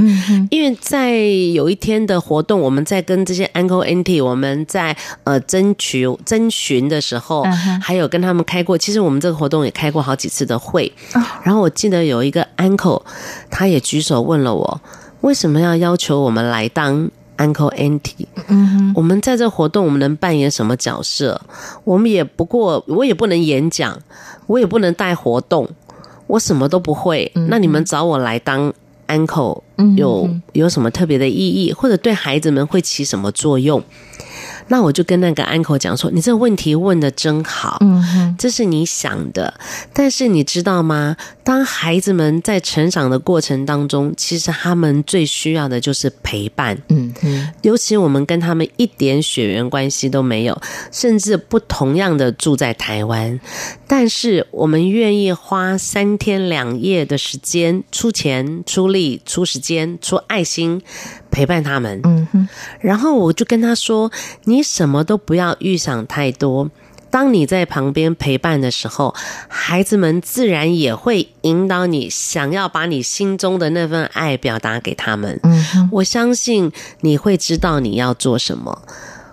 [0.51, 7.45] 因为在有一天的活动，我们在跟这些 uncle auntie，我们在呃争取征询的时候，
[7.81, 8.77] 还有跟他们开过。
[8.77, 10.91] 其实我们这个活动也开过好几次的会。
[11.43, 13.03] 然后我记得有一个 uncle，
[13.51, 14.81] 他也举手问了我，
[15.21, 18.27] 为什么要要求我们来当 uncle auntie？
[18.95, 21.41] 我们在这活动，我们能扮演什么角色？
[21.85, 23.97] 我们也不过，我也不能演讲，
[24.47, 25.69] 我也不能带活动。
[26.29, 28.73] 我什么都不会，那你们找我来当
[29.09, 29.61] uncle
[29.97, 33.83] 有有什么特别的意义，或者对孩子们会起什么作用？
[34.69, 39.53] 那我就跟那个 uncle 讲说：“你这个问题问的真好，嗯这是你想的，
[39.93, 41.17] 但是你知道吗？
[41.43, 46.77] 当孩子们在成长的过程当中，其实他们最需要的就是陪伴。
[46.89, 50.61] 嗯嗯，尤其我们跟他们一点血缘关系都没有，
[50.93, 53.41] 甚至不同样的住在台湾，
[53.87, 60.83] 但是我们愿意花三天两夜的时间，出钱、出力、出时间、出爱心。”
[61.31, 62.49] 陪伴他们，嗯哼，
[62.81, 64.11] 然后我就跟他说
[64.45, 66.71] ：“你什么都不要预想太多，
[67.11, 69.15] 当你在旁边陪伴的时候，
[69.49, 75.39] 孩子们自然也会引导你，想要把你心中的那份爱表达给他们。
[75.43, 78.83] 嗯，我相信你会知道你要做什么。”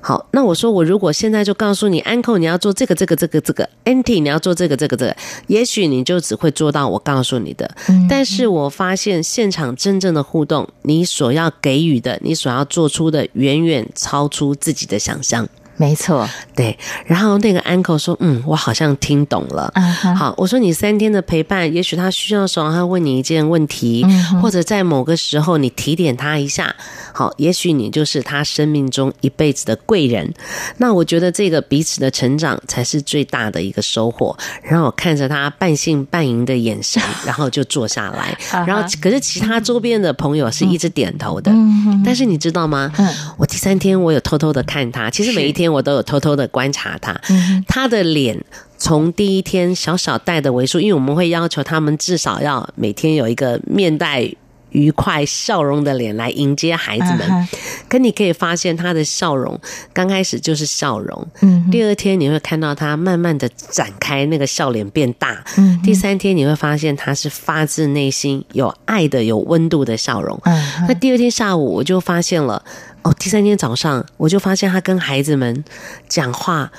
[0.07, 7.67] 好，那我说，我如果现在就告诉你，uncle 你要做这个这个这个这个，auntie 你要做这个这个这个，也许你就只会做到我告诉你的。
[8.07, 15.49] 但是我发现现场真正的互动，你所要给予的，你所要做出的，远远超出自己的想象。
[15.77, 16.77] 没错，对。
[17.05, 19.69] 然后那个 uncle 说：“嗯，我好像听懂了。
[19.75, 20.15] Uh huh.
[20.15, 24.39] 好，我说你三天的陪伴，也许他需要的时候，他问你一件问题，uh huh.
[24.39, 26.73] 或者在某个时候你提点他一下。
[27.13, 30.33] 好，也许你就是他生命中一辈子的贵人。
[30.77, 34.37] 那我觉得这个彼此的成长才是最大的一个收获。
[34.63, 38.37] 然后我看着他半信半疑的眼神， 然后就坐下来。
[38.49, 38.65] Uh huh.
[38.65, 41.51] 然后可是其他周边的朋友是一直点头的。
[41.51, 42.01] Uh.
[42.05, 43.13] 但是你知道吗？Uh.
[43.37, 45.64] 我第三天我有偷偷的看他，其实每一天。
[45.67, 47.19] 我都有偷偷的观察他，
[47.67, 48.37] 他的脸
[48.77, 54.29] 从第一天小小戴的维数，因为我们会要求他们至少要每天有一个面带
[54.75, 57.47] 愉快笑容的脸来迎接孩子们。
[57.87, 59.57] 可你可以发现他的笑容
[59.93, 70.39] 刚开始就是笑容，嗯第二天你会看到他慢慢的展开那个笑脸变大，嗯第三天你会发现他是发自内心有爱的、有温度的笑容。
[70.87, 72.61] 那第二天下午我就发现了。
[73.03, 75.63] 哦，第三天早上我就发现他跟孩子们
[76.09, 76.71] 讲话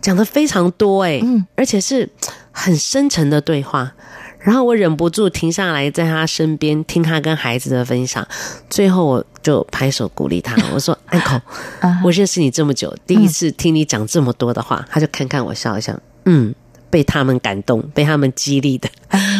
[0.00, 2.10] 讲的非常多诶，嗯，而且是
[2.50, 3.92] 很深沉的对话。
[4.44, 8.24] 然后我忍不住停下来，在他身边听他跟孩子的分享。
[8.70, 11.40] 最后我就拍手鼓励他，我说： “Uncle，
[12.04, 16.54] 我认识你这么久，第一次听你讲这么多的话。”他就看看我，笑一笑，嗯。
[16.90, 18.88] 被他们感动，被他们激励的，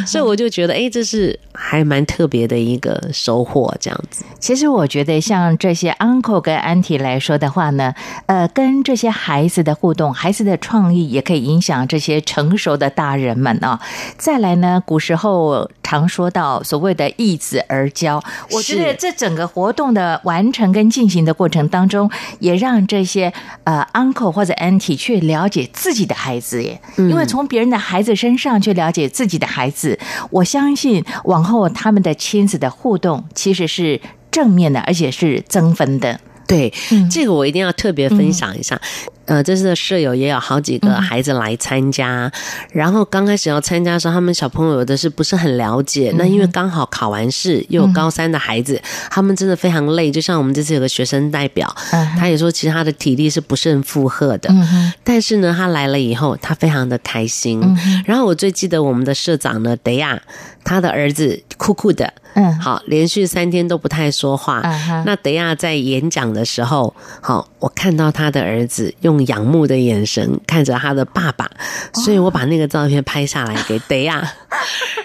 [0.07, 3.75] 所以我就觉得，哎，这是还蛮特别的一个收获。
[3.81, 7.95] 这样子，其实我觉得，像这些 uncle 跟 auntie 来说的话呢，
[8.27, 13.81] 呃，跟这些孩子的互动，孩子的创意也可以影响这些成熟的大人们啊。
[14.17, 23.33] 再来呢，古时候常说到所谓的易子而教，我觉得这整个活动的完成跟进行的过程当中，也让这些
[23.65, 29.94] 呃 uncle 或者 auntie 去了解自己的孩子耶，因为从别人的孩子身上去了解自己的孩子，
[30.31, 36.21] 我相信往后他们的亲子的互动其实是正面的，而且是增分的。
[36.47, 36.73] 对，
[37.11, 38.79] 这个我一定要特别分享一下。
[39.27, 42.33] 呃，这次的舍友也有好几个孩子来参加，嗯、
[42.73, 46.11] 然后刚开始要参加的时候，他们小朋友有的是不是很了解？
[46.13, 50.11] 嗯、那因为刚好考完试，又有高三的孩子，嗯、他们真的非常累。
[50.11, 54.51] 就像我们这次有个学生代表，嗯、他也说，其实他的体力是不胜负荷的。
[54.51, 57.61] 嗯、但是呢，他来了以后，他非常的开心。
[57.63, 60.21] 嗯、然后我最记得我们的社长呢，德亚，
[60.63, 62.13] 他的儿子酷酷的。
[62.37, 64.61] 嗯，好，连续三天都不太说话。
[65.07, 74.23] 那德亚在演讲的时候，好，我看到他的儿子用仰慕的眼神看着他的爸爸，哦、所以我把那个照片拍下来给 德亚。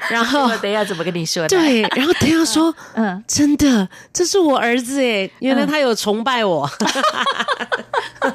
[0.09, 1.49] 然后 德亚怎么跟你说的？
[1.49, 6.69] 对，然后德亚说：“嗯，真的，这是我儿子诶，原来他有崇拜我。
[8.21, 8.31] 嗯”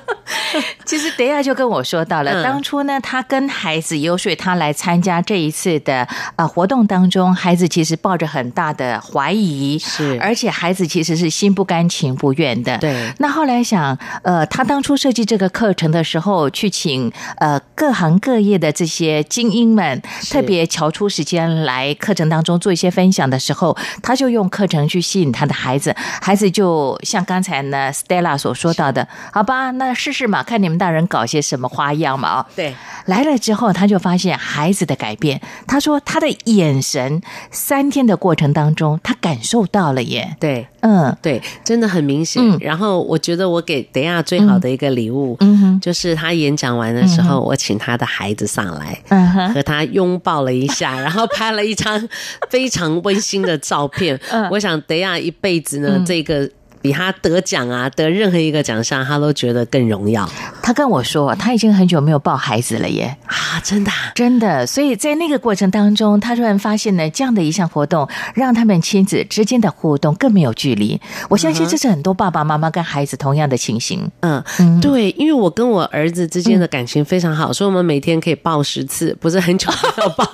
[0.85, 6.07] 其实德亚就跟我说到了，嗯、当初呢，他跟孩子游说他来参加这一次的
[6.37, 12.77] 呃活动当中，孩子其实抱着很大的怀疑，是，而且孩子其实是心不甘情不愿的。
[12.79, 32.29] 对，那后来想，呃，他当初设计这个课程的时候，去请呃各行各业的这些精英们，特别瞧出时间来课程当中做一些分享的时候，他就用课程去吸引他的孩子，孩子就像刚才呢 Stella 所说到的，好吧，那试试嘛，看你们大人搞些什么花样嘛？
[32.29, 32.75] 啊，对，
[33.07, 35.41] 来了之后，他就发现孩子的改变。
[35.67, 40.37] 他说他的眼神，三天的过程当中，他感受到了耶。
[40.41, 42.43] 对，嗯，对，真的很明显。
[42.43, 52.09] 嗯、然后我觉得我给等下最好的一个礼物，嗯哼，就是他演讲完的时候，嗯、我请他的孩子上来，和他拥抱了一下， 然后拍了一张
[52.51, 54.19] 非常温馨的照片。
[54.31, 56.49] 嗯，我想等下一辈子呢，嗯、这个。
[56.85, 60.29] 比他得奖啊，得任何一个奖项，他都觉得更荣耀。
[60.63, 63.17] 他跟我说，他已经很久没有抱孩子了耶！
[63.25, 64.67] 啊，真的，真的。
[64.67, 71.01] 所以在那个过程当中，他突然发现呢，这样的一项活动，让他们亲子之间的互动更没有距离。
[71.31, 74.07] 我相信这是很多爸爸妈妈跟孩子同样的情形。
[74.21, 74.45] 嗯，
[74.83, 80.27] 对，因为我跟我儿子之间的感情非常好，所以我们每天可以抱十次，不是很久没有抱。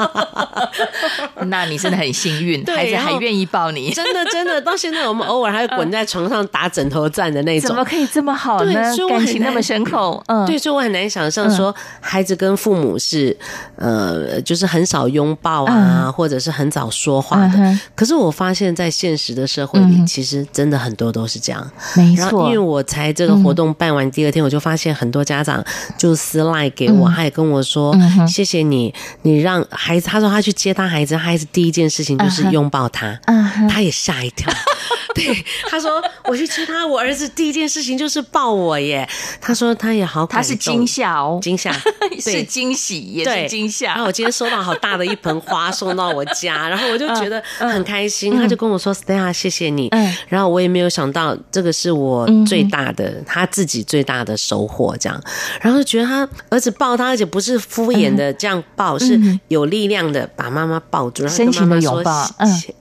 [1.47, 3.93] 那你真的很幸运，孩子还愿意抱你。
[3.93, 6.40] 真的，真的，到现在我们偶尔还会滚在床上。
[6.49, 8.73] 打枕头战的那种，怎么可以这么好呢？
[9.09, 13.37] 感情那么深厚，嗯，对，所以我很难想象说孩子跟父母是
[13.77, 17.79] 呃，就是很少拥抱啊，或者是很早说话的。
[17.95, 21.71] 可是我发现，在现实的社会里，其实真的很多都是这样。
[21.97, 25.65] 没错，因为我才这个活动办完第二天，我就发现很多家长
[25.97, 27.97] 就私赖给我，他也跟我说
[28.29, 33.17] ：“谢谢你，你让孩子。”他说他去接他孩子，孩子第一件事情就是拥抱他，
[33.69, 34.53] 他也吓一跳。
[35.15, 39.09] 对，他说我去接他，我儿子第一件事情就是抱我耶。
[39.41, 41.75] 他说他也好他是惊吓哦，惊吓。
[42.21, 43.89] 是惊喜，也是惊吓。
[43.89, 48.37] 然后我今天收到好大的一盆花送到我家， 然后我就觉得很开心。
[48.37, 49.91] 他就跟我说：“Stella，谢谢你。”
[50.29, 54.97] 然后我也没有想到这个是我最大的，他自己最大的收获。
[54.99, 55.21] 这样，
[55.61, 59.19] 然后觉得他儿子抱他，而且不是敷衍的这样抱，是
[59.49, 62.03] 有力量的把妈妈抱住，然后跟妈妈说：“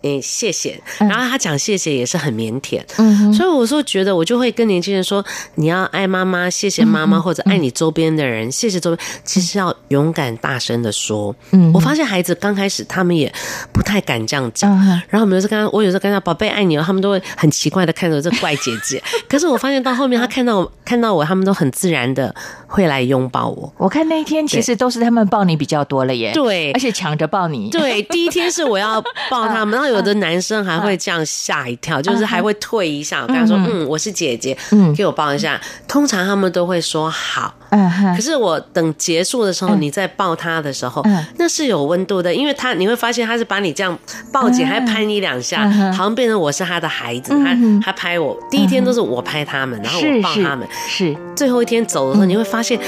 [0.03, 5.23] 嗯，谢谢。”然后他讲谢谢也是很腼腆，嗯哼，所以我说觉得我就会跟年轻人说，
[5.55, 11.35] 你要爱妈妈，谢谢妈妈，或者爱你周边的人，谢谢周边，其实要勇敢大声的说。
[11.51, 13.31] 嗯，我发现孩子刚开始他们也
[13.73, 14.69] 不太敢这样讲，
[15.09, 19.01] 然后我们有时候跟他，我有时候跟他宝贝爱你哦，他们都会很奇怪的看着这怪姐姐。
[19.27, 22.33] 可是我发现到后面，他看到我看到我，他们都很自然的
[22.67, 23.73] 会来拥抱我。
[23.77, 27.69] 我看那一天其实都是他们抱你比较多了耶，对，而且抢着抱你。
[27.69, 33.18] 对，第一天是我要抱他们， 然后有的男生还会这样吓一跳，就是还会退一下。
[33.21, 37.53] 我跟他说：“嗯，我是姐姐，嗯，给我抱一下。”通常他们都会说好。
[37.71, 41.03] 嗯可是我等结束的时候，你再抱他的时候，
[41.37, 43.95] 那是有温度的，因为他你会发现他是把你这样
[44.31, 47.31] 抱紧，还拍你两下，好像变成我是他的孩子。
[47.43, 50.67] 他他拍我，第一天都是我拍他们，然后我抱他们。
[50.87, 52.79] 是最后一天走的时候，你会发现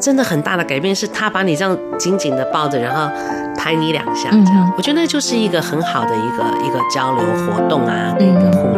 [0.00, 3.12] 真的很大的改变，是他把你这样紧紧的抱着，然后
[3.56, 4.72] 拍你两下，这样。
[4.76, 8.77] 我觉得那就是一个很好的一个一个交流活动啊，一个互动这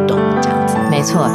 [1.01, 1.27] 没错。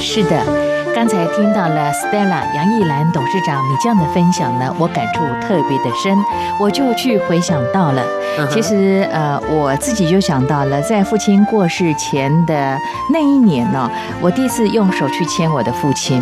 [0.00, 0.57] 是的。
[0.98, 6.12] 刚才听到了 Stella 杨艺兰董事长你这样的分享呢，我感触特别的深，
[6.60, 8.02] 我就去回想到了，
[8.50, 12.76] 其实呃我自己就想到了，在父亲过世前的
[13.12, 13.88] 那一年呢，
[14.20, 16.20] 我第一次用手去牵我的父亲，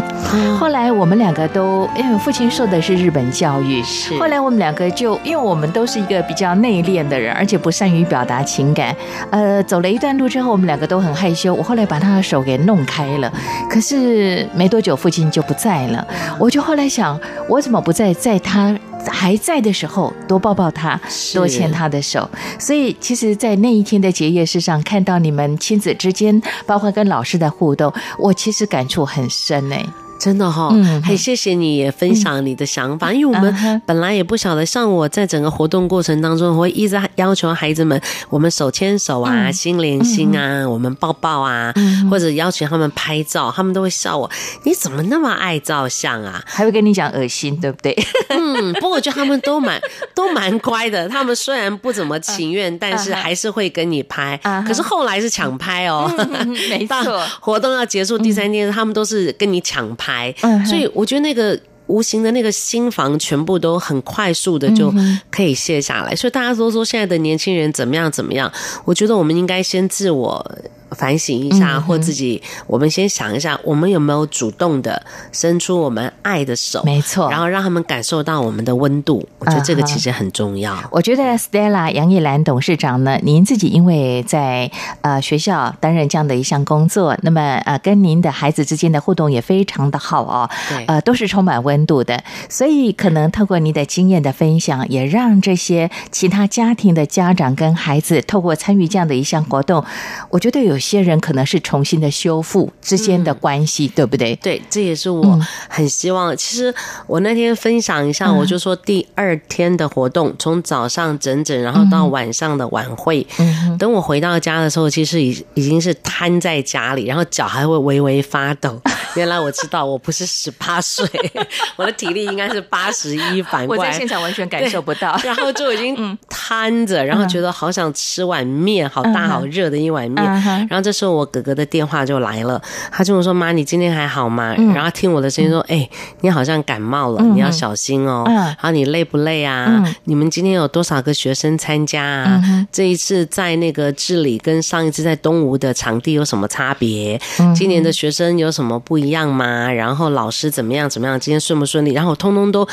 [0.61, 4.19] 后来我们两个都因为父亲受的是日本教育，是。
[4.19, 8.95] 后来我们两个就因为我们都是一个比较内敛的人，而且不善于表达情感，
[9.31, 13.33] 呃走了一段路之后，我们两个都很害羞，我后来把他的手给弄开了，
[13.71, 14.66] 可是没。
[14.67, 16.05] 没多久，父亲就不在了。
[16.41, 17.17] 我就后来想，
[17.49, 21.01] 我怎么不在在他还在的时候多抱抱他，
[21.33, 22.29] 多牵他的手？
[22.59, 29.77] 所以，其实，在那一天的结业式上，看到你们亲子之间，包括跟老师的互动，我其实感触很深呢。
[30.19, 30.71] 真的哈、哦，
[31.05, 44.29] 很、嗯、谢谢你也分享你的想法，嗯、因为我们本来也不晓得，像我在整个活动过程当中，我会一直要求孩子们，我们手牵手啊，嗯、心连心啊，嗯、我们抱抱啊，嗯、或者邀请他们拍照，他们都会笑我，
[44.65, 46.43] 你怎么那么爱照相啊？
[46.47, 47.97] 还会跟你讲恶心，对不对？
[48.31, 49.81] 嗯， 不过我觉得他们都蛮
[50.15, 54.39] 都蛮乖的，他们虽然不怎么情愿，嗯、但是还是会跟你拍。
[54.43, 60.06] 嗯、可是后来是抢拍哦，嗯、没错， 活动要结束第三天，嗯、他们都是跟你抢拍。
[60.07, 60.33] 牌，
[60.65, 64.93] 所以我觉得那个无形的那个心房全部都很快速的就
[65.31, 66.15] 可以卸下来。
[66.15, 68.53] 所以大家都说现在的年轻人怎么样怎么样，
[68.85, 70.59] 我觉得我们应该先自我。
[70.91, 76.81] 反省一下，或自己，我们先想一下，我们有没有主动的伸出我们爱的手？
[76.85, 79.29] 没错，然后让他们感受到我们的温度。
[79.41, 80.79] 我觉得这个其实很重要。
[80.93, 84.71] 我觉得 Stella 杨艺兰董事长呢，您自己因为在
[85.01, 92.23] 呃学校担任这样的一项工作，那么呃跟您的孩子之间的互动也非常的好哦，对，呃都是充满温度的。
[92.49, 99.85] 所以可能透过您的经验的分享，也让这些其他家庭的家长跟孩子透过参与这样的一项活动，
[100.31, 100.76] 我觉得有。
[100.77, 104.37] 有些人可能是重新的修复之间的关系，嗯、对不对？
[104.37, 106.35] 对，这也是我很希望。
[106.35, 106.73] 嗯、其实
[107.07, 113.27] 我那天分享一下，我就说第二天的活动，从、嗯、早上整整，然后到晚上的晚会。
[113.39, 118.79] 嗯、等我回到家的时候，其实已已经是瘫在家里，然后脚还会微微发抖。
[119.17, 121.09] 原来我知道我不是十八岁，
[121.77, 123.41] 我的体力应该是八十一。
[123.41, 130.66] 反过来，我在现场完全感受不到，然后就已经 瘫着，然后觉得好想吃碗面，好大好热的一碗面。
[130.69, 132.61] 然后这时候我哥哥的电话就来了，
[132.91, 135.91] 他就说：“妈，你今天还好吗？”嗯、然后听我的声音说：“哎、欸，
[136.21, 138.25] 你好像感冒了，嗯、你要小心哦。
[138.27, 139.67] 嗯”然后你累不累啊？
[139.69, 142.41] 嗯、你们今天有多少个学生参加啊？
[142.45, 147.21] 嗯、这一次在那个治理跟上一次在东吴的场地有什么差别？
[147.39, 149.71] 嗯、今年的学生有什么不一样吗？
[149.71, 150.89] 然后老师怎么样？
[150.89, 151.19] 怎么样？
[151.19, 151.93] 今天顺不顺利？
[151.93, 152.67] 然后我通通都。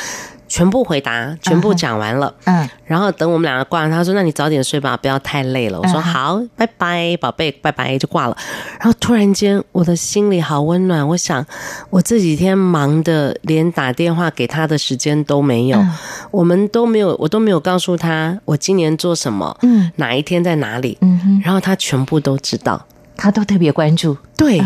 [0.54, 2.32] 全部回答，全部讲完了。
[2.44, 8.38] 嗯，嗯，然后等我们两个挂了，他说：“那你早点睡吧，不要太累了。”我说：“好，拜拜，宝贝，拜拜。”就挂了。
[8.80, 11.08] 然后突然间，我的心里好温暖。
[11.08, 11.44] 我想，
[11.90, 15.92] 我这几天忙的连打电话给他的时间都没有，嗯、
[16.30, 22.86] 我们都没有，我都没有告诉他我今年做什么，嗯，哪一天在哪里，嗯哼，然后他全部都知道，
[23.18, 24.62] 他都特别关注，对。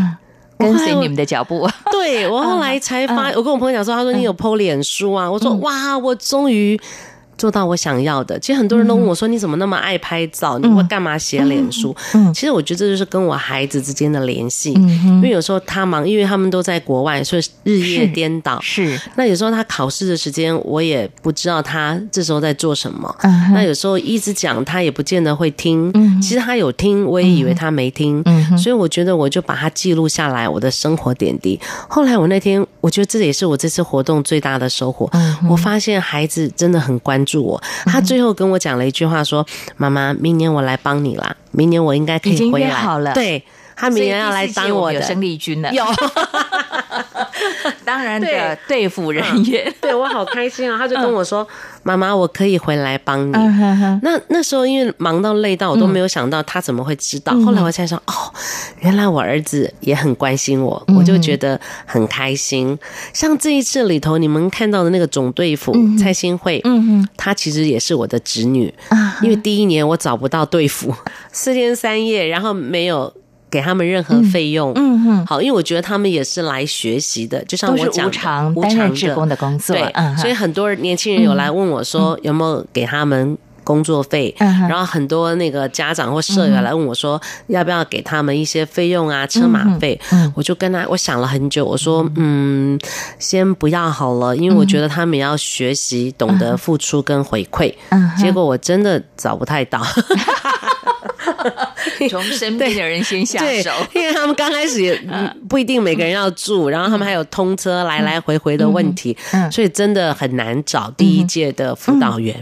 [0.59, 6.79] 嗯跟随你们的脚步， 对，我后来才发，我跟我朋友讲说，他说你有 PO 脸书啊，我说哇，我终于。
[7.37, 8.37] 做到我想要的。
[8.39, 10.57] 其实很多人都问我说：“你怎么那么爱拍照？
[10.59, 11.95] 你会干嘛写脸书？”
[12.33, 14.73] 其实我觉得这就是跟我孩子之间的联系。
[14.73, 18.59] 因为有时候他忙，因为他们都在国外，所以日夜颠倒。
[18.61, 18.99] 是。
[19.15, 23.13] 那有时候他考试的时间，我也不知道他这时候在做什么。
[23.53, 25.93] 那有时候一直讲，他也不见得会听。
[26.21, 28.23] 其实他有听，我也以为他没听。
[28.57, 31.59] 所以我觉得我就把它记录下来，我的生活点滴。
[31.87, 35.09] 后来我那天，我觉得这也是我这次活动最大的收获。
[35.49, 37.23] 我发现孩子真的很关。
[37.27, 39.45] 住我，他最后跟我讲了一句话，说
[39.77, 43.43] ：“妈妈，明年我来帮你啦，明年我应该可以回来。”好了，对，
[43.77, 45.71] 他明年要来当我的生力军了。
[45.71, 45.85] 有，
[47.85, 50.77] 当然的，对付人员，对我好开心啊！
[50.77, 51.47] 他就跟我说。
[51.83, 53.31] 妈妈，我可以回来帮你。
[54.01, 57.31] 那那时候因为忙到累到，我都没有想到他怎么会知道。
[57.45, 58.13] 后来我才说，哦，
[58.81, 62.77] 原来我儿子也很关心我，我就觉得很开心。
[63.13, 68.73] 像这一次里头，你们看到的那个总队辅蔡新慧，嗯，她其实也是我的侄女。
[69.21, 70.93] 因为第一年我找不到队辅，
[71.31, 73.13] 四天三夜，然后没有。
[73.49, 89.99] 给他们任何费用，嗯嗯，好，因为我觉得他们也是来学习的，就像我讲的，无偿担任职工的工作，对，所以很多年轻人有来问我说有没有给他们工作费，然后很多那个家长或社员来问我说要不要给他们一些费用啊，车马费，
[90.35, 92.79] 我就跟他我想了很久，我说嗯，
[93.19, 97.73] 先不要好了，因为我觉得他们要学习懂得付出跟回馈，
[98.17, 99.81] 结果我真的找不太到。
[102.09, 104.99] 从身边的人先下手，因为他们刚开始也
[105.47, 109.15] 不一定每个人要住，然后他们还有通车来来回回的问题，
[109.51, 112.35] 所以真的很难找第一届的辅导员。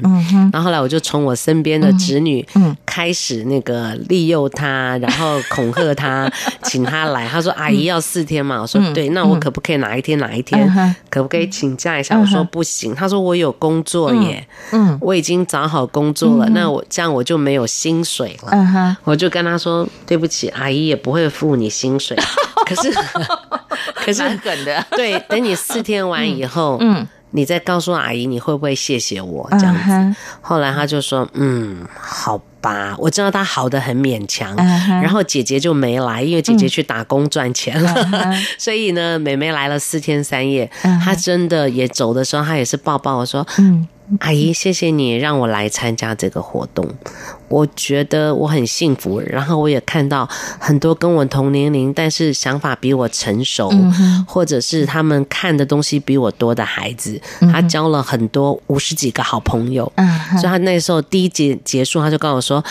[0.51, 2.45] 然后后来我就从我身边的侄女
[2.86, 6.31] 开始那个利诱他， 然后恐吓他，
[6.63, 7.27] 请他来。
[7.27, 10.67] 他说：“阿姨要四天嘛。”我说：“对，那我可不可以哪一天哪一天？
[11.09, 18.51] 可不可以请假一下？”我说：“不行。”他说：“我有工作耶，嗯，我已经找好工作了，那我这样我就没有薪水了。”
[19.03, 22.17] 我就跟他说：“对不起，阿姨也不会付你薪水。
[22.65, 22.91] ”可是，
[23.95, 24.86] 可是很狠的。
[24.91, 30.15] 对，等你四天完以后，嗯，你再告诉阿姨，你会不会谢谢我这样子？
[30.41, 34.55] 后来他就说：“嗯，好吧，我知道他好的很勉强。”
[35.01, 37.93] 然后姐姐就没来，因为姐姐去打工赚钱了。
[38.57, 40.69] 所以呢，妹妹来了四天三夜，
[41.03, 43.88] 她真的也走的时候，她也是抱抱我说：“嗯。”
[44.19, 46.87] 阿姨，谢谢你让我来参加这个活动，
[47.47, 49.19] 我觉得我很幸福。
[49.19, 50.29] 然后我也看到
[50.59, 53.71] 很多跟我同年龄，但是想法比我成熟，
[54.27, 57.19] 或者是他们看的东西比我多的孩子。
[57.51, 62.63] 他交了很多五十几个好朋友，嗯所以他那时候第一节结束，他就跟我说：“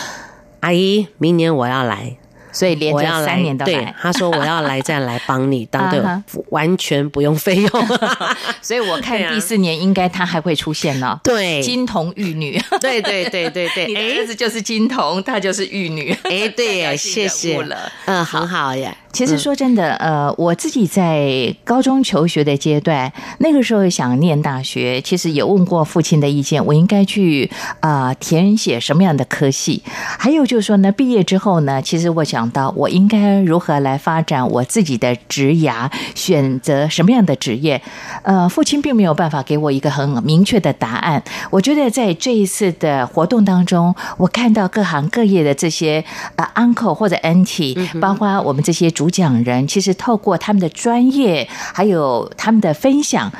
[0.61, 2.15] 阿姨，明年我要来。”
[2.55, 7.69] 所以连着三年都来，对，他说我要来再来帮你当 队友，完全不用费用。
[8.61, 11.19] 所以我看第四年应该他还会出现了。
[11.23, 12.57] 对，金童玉女。
[12.79, 16.17] 对对对对对， 你的儿子就是金童，他就是玉女。
[16.23, 17.61] 哎，对耶，谢谢。
[18.05, 18.95] 嗯，很好呀。
[19.15, 27.49] 其实说真的，呃，我自己在高中求学的阶段，那个时候想念大学，其实也问过父亲的意见，我应该去
[27.79, 29.81] 啊、呃、填写什么样的科系？
[30.19, 37.81] 还有就是说呢，毕业之后呢，其实我想到我应该如何来发展我自己的职涯，选择什么样的职业？
[38.23, 41.23] 呃，父亲并没有办法给我一个很明确的答案。
[41.49, 46.03] 我觉得在这一次的活动当中，我看到各行各业的这些
[46.35, 49.04] 呃 uncle 或者 auntie，包括我们这些主。
[49.05, 53.31] 主讲人其实透过他们的专业，还有他们的分享，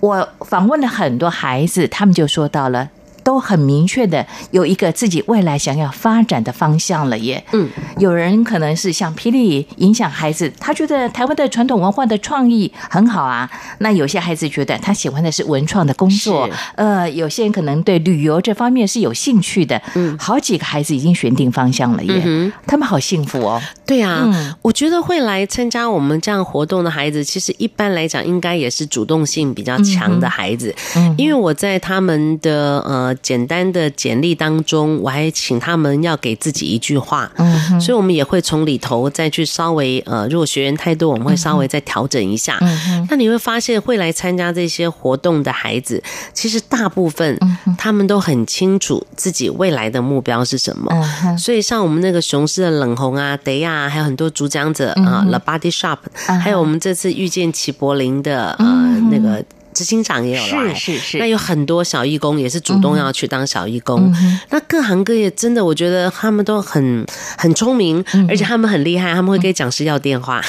[0.00, 2.90] 我访问了很多孩子，他们就说到了。
[3.28, 7.44] 都很明确的有一个自己未来想要发展的方向了耶。
[7.52, 7.68] 嗯，
[7.98, 13.50] 有人可能是像霹雳影响孩子，他觉得台湾的传统文化的创意很好啊。
[13.80, 19.78] 那有些孩子觉得他喜欢的是文创的工作，呃，有些人可能对旅游这方面是有兴趣的。
[19.94, 22.22] 嗯，好几个孩子已经选定方向了耶。
[22.24, 23.60] 嗯，他们好幸福哦。
[23.84, 30.74] 对啊，嗯，我觉得会来参加我们这样活动的孩子，其实一般来讲应该也是主动性比较强的孩子。
[30.96, 33.14] 嗯，因为我在他们的呃。
[33.22, 42.58] 简单的简历当中，我还请他们要给自己一句话，嗯，所以我们也会从里头再去稍微呃，如果学员太多，我们会稍微再调整一下。
[42.60, 46.02] 嗯哼，那你会发现，会来参加这些活动的孩子，
[46.32, 47.38] 其实大部分
[47.76, 50.90] 他们都很清楚自己未来的目标是什么。
[50.92, 55.98] 嗯哼，所以像我们那个雄狮的冷红啊、德亚，还有很多主讲者啊，The Body Shop，
[56.40, 58.66] 还有我们这次遇见齐柏林的呃
[59.10, 59.44] 那个。
[59.78, 61.18] 执行长也有来，是是是。
[61.18, 64.12] 那有很多小义工也是主动要去当小义工。
[64.12, 67.06] 嗯、那各行各业真的，我觉得他们都很
[67.36, 70.42] 很聪明，嗯、而且他们很厉害，他们会给讲师要电话。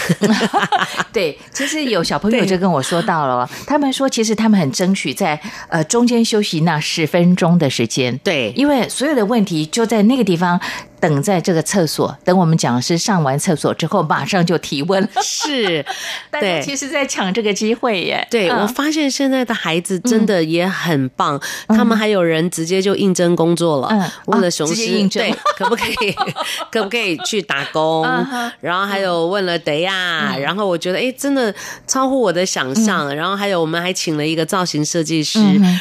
[1.13, 8.17] 对，其实有小朋友就跟我说到了， 他们说其实他们很争取在呃中间休息那十分钟的时间。
[8.23, 10.59] 对，因为所有的问题就在那个地方。
[10.99, 15.07] 等在这个厕所，等我们讲师上完厕所之后，马上就提问。
[15.21, 15.83] 是，
[16.29, 18.27] 大家其实在抢这个机会耶。
[18.29, 26.11] 对，我发现现在的孩子真的也很棒，他们还有人直接就应征工作了，问了雄狮，对，可不可以，
[26.71, 28.05] 可不可以去打工？
[28.59, 31.53] 然后还有问了德亚，然后我觉得哎，真的
[31.87, 33.13] 超乎我的想象。
[33.15, 35.39] 然后还有我们还请了一个造型设计师，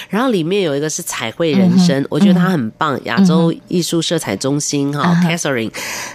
[0.08, 5.07] 然后里面有一个是彩绘人生，我觉得他很棒，亚洲艺术色彩中心哈。
[5.16, 5.70] Catherine，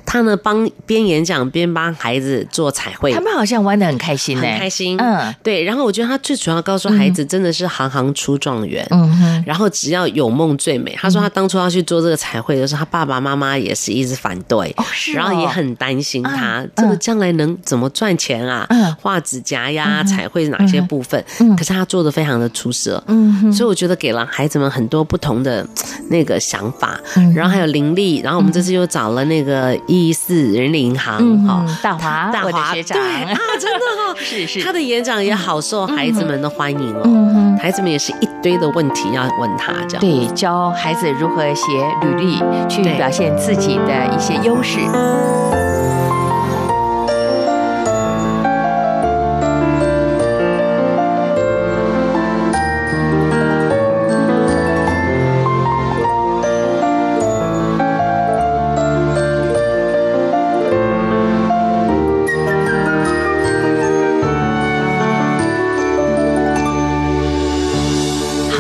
[0.06, 4.98] 他呢帮边演讲边帮孩子做彩绘，他们好像玩的很开心，很开心。
[5.00, 5.64] 嗯，对。
[5.64, 8.88] 然后我觉得他最主要告诉孩子，真的是行行出状元。
[8.92, 9.44] 嗯哼。
[9.46, 10.96] 然后只要有梦最美。
[10.98, 14.74] 他说他当初要去做这个彩绘的时候，他爸爸妈妈也是一直反对，
[15.14, 18.68] 然后也很担心他这个将来能怎么赚钱啊？
[19.02, 21.24] 画指甲呀，彩绘哪些部分？
[21.58, 23.04] 可是他做的非常的出色。
[23.08, 23.52] 嗯哼。
[23.52, 25.68] 所以我觉得给了孩子们很多不同的
[26.10, 27.00] 那个想法。
[27.36, 28.83] 然后还有灵力，然后我们这次又。
[28.86, 40.00] 找了那个一一四人力银行，哈，大华，大华学长，对啊，真的哈， 是是，他的演讲也好受孩子们的欢迎哦，孩子们也是一堆的问题要问他，这样。
[40.00, 41.64] 对，教孩子如何写
[42.02, 44.80] 履历，去表现自己的一些优势。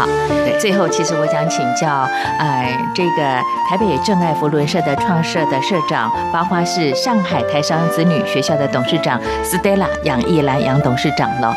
[0.06, 0.43] 네.
[0.60, 2.08] 最后，其实我想请教，
[2.39, 3.24] 呃，这个
[3.70, 11.56] 台北正爱福伦社的创社的社长，包括是上海台商子女学校的董事长 Stella 杨艺兰杨董事长了。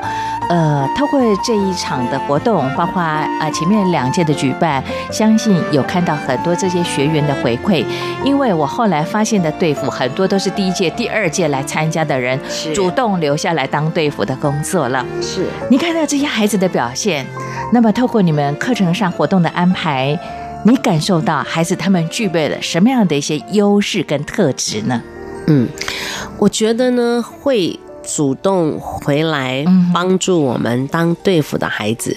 [0.49, 7.84] 呃，透过这一场的活动，包括啊前面两届的举办，相信有看到很多这些学员的回馈。
[8.22, 12.38] 因为我后来发现的队服很多都是第一届、第二届来参加的人，
[12.72, 15.05] 主动留下来当队服的工作了。
[15.20, 17.26] 是，你看到这些孩子的表现，
[17.72, 20.18] 那么透过你们课程上活动的安排，
[20.64, 25.03] 你感受到孩子他们具备了什么样的一些优势跟特质呢？
[25.47, 25.68] 嗯，
[26.39, 27.78] 我觉得呢会。
[28.09, 32.16] 主动回来帮助我们当队辅的孩子。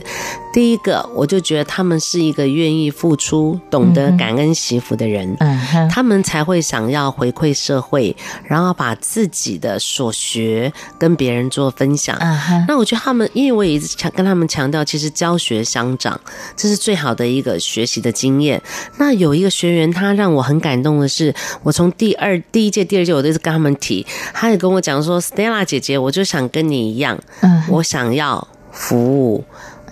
[0.51, 12.17] 第一个，我就觉得他们是一个愿意付出、懂得感恩惜福的人，嗯，他们才会想要回馈社会，然后把自己的所学跟别人做分享。
[12.19, 16.19] 嗯，那我觉得他们，因为我也一直强跟他们强调，其实教学相长，
[16.55, 18.59] 这是最好的一个学习的经验。
[18.97, 29.43] 那有一个学员，他让我很感动的是，我从第二、第一届、第二届，我都是跟他们提，他也跟我讲说，Stella 姐姐，我就想跟你一样，嗯，我想要服务。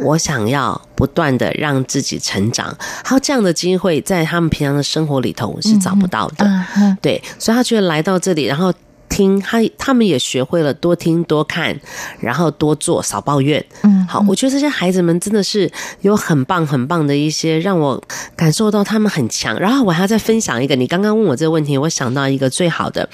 [0.01, 6.65] 我想要不断的让自己成长，还有这样的机会，在他们平常的生活里头是找不到的。
[7.01, 8.73] 对，所以他觉得来到这里，然后。
[9.17, 11.75] 听他，他们也学会了多听多看，
[12.19, 13.65] 然后多做，少抱怨。
[13.81, 15.67] 嗯，好，我觉得这些孩子们真的是
[16.01, 17.99] 有很棒很棒的一些，让我
[18.35, 19.59] 感受到他们很强。
[19.59, 23.09] 然后我还要再分享一个，你刚刚问我这个问题，我想到一个最好的。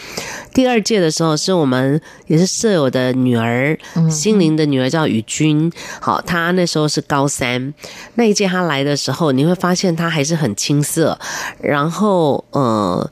[0.53, 3.79] 第二届的时候，是我们也是舍友的女儿，
[4.11, 5.71] 心灵的女儿叫雨君。
[6.01, 7.73] 好，她那时候是高三，
[8.15, 11.17] 那一届她来的时候，你会发现她还是很青涩。
[11.61, 13.09] 然后，呃，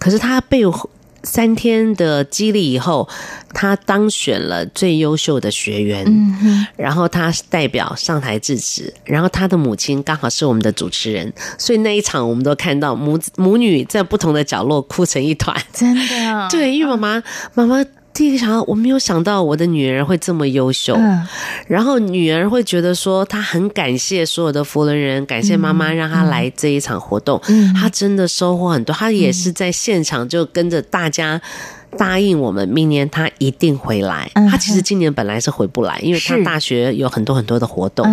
[0.00, 0.64] 可是她被。
[1.22, 3.08] 三天的激励以后，
[3.54, 6.04] 他当选了最优秀的学员。
[6.06, 15.56] 嗯，然后他代表上台致辞，然后他的母亲刚好是我们的主持人，所以那一场我们都看到母母女在不同的角落哭成一团。
[15.72, 16.48] 真的啊？
[16.52, 17.22] 对，因为妈妈
[17.54, 17.84] 妈妈。
[18.14, 21.26] 第一个想到，我没有想到我的女儿会这么优秀，嗯，
[21.66, 28.94] 然后女儿会觉得说，她很感谢所有的佛伦人，感谢妈妈让她来这一场活动，嗯，她真的收获很多。
[28.94, 31.40] 她也是在现场就跟着大家
[31.96, 34.30] 答应我们，明年她一定回来。
[34.50, 38.06] 她其实今年本来是回不来，因为她大学有很多很多的活动，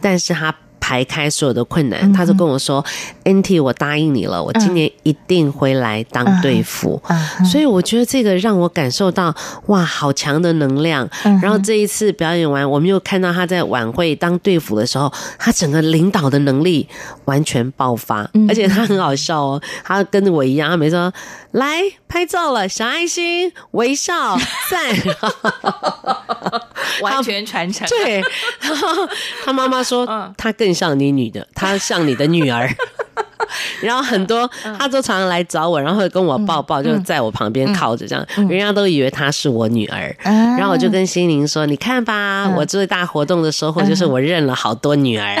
[0.00, 0.54] 但是她。
[0.82, 2.84] 排开所有的困难，他就跟我说
[3.24, 7.00] ：“NT，我答应你了，我今年一定回来当队辅。”
[7.48, 9.32] 所以我觉得这个让我感受到
[9.66, 11.08] 哇，好强的能量。
[11.40, 16.88] 然后这一次表演完，我们又看到他在晚会当队服的时候，他整个领导的能力
[17.26, 21.12] 完全爆发，而且他很好笑哦，他跟着我一样，他没说。
[21.52, 24.38] 来拍照了，小爱心、微笑、
[24.70, 24.96] 赞，
[27.02, 27.86] 完全传承。
[27.92, 28.22] 对，
[28.60, 29.06] 然后
[29.44, 30.06] 他妈妈说，
[30.38, 32.68] 他更像你女的，她像你的女儿。
[33.80, 40.14] 然后很多他都常常来找我，然后会跟我抱抱，就在我旁边靠着这样，人家都以为她是我女儿。
[40.22, 45.36] 然后我就跟心灵说：“你看吧，我最大活动的收获就是我认了好多女儿。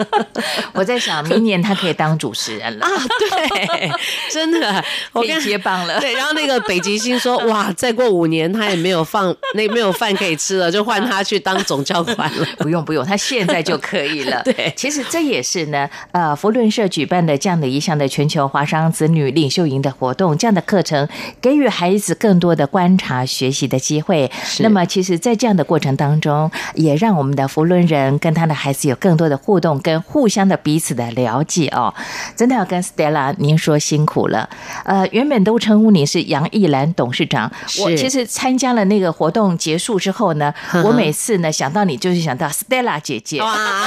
[0.72, 2.90] ”我在想，明年她可以当主持人了 啊！
[3.18, 3.90] 对，
[4.30, 6.00] 真的，我可以接棒了。
[6.00, 14.42] 对，然后那个北极星说：“哇，再过五年他也没有放那没有饭可以吃了，就换他去当总教官了。”不用不用，他现在就可以了。
[14.44, 17.35] 对，其实这也是呢，呃，佛伦社举办的。
[17.36, 21.08] 这样的一项的全球华商子女领袖营的活动，这样的课程
[21.40, 24.30] 给予孩子更多的观察学习的机会。
[24.58, 31.94] 那么，其实，在这样的过程当中，也让我们的福伦人跟他的孩子有更多的互动，跟互相的彼此的了解哦。
[32.34, 34.48] 真的要跟 Stella 您说辛苦了。
[34.84, 37.50] 呃，原本都称呼你是杨艺兰董事长。
[37.80, 40.52] 我其实参加了那个活动结束之后呢，
[40.84, 43.40] 我每次呢想到你，就是想到 Stella 姐姐。
[43.40, 43.86] 哇，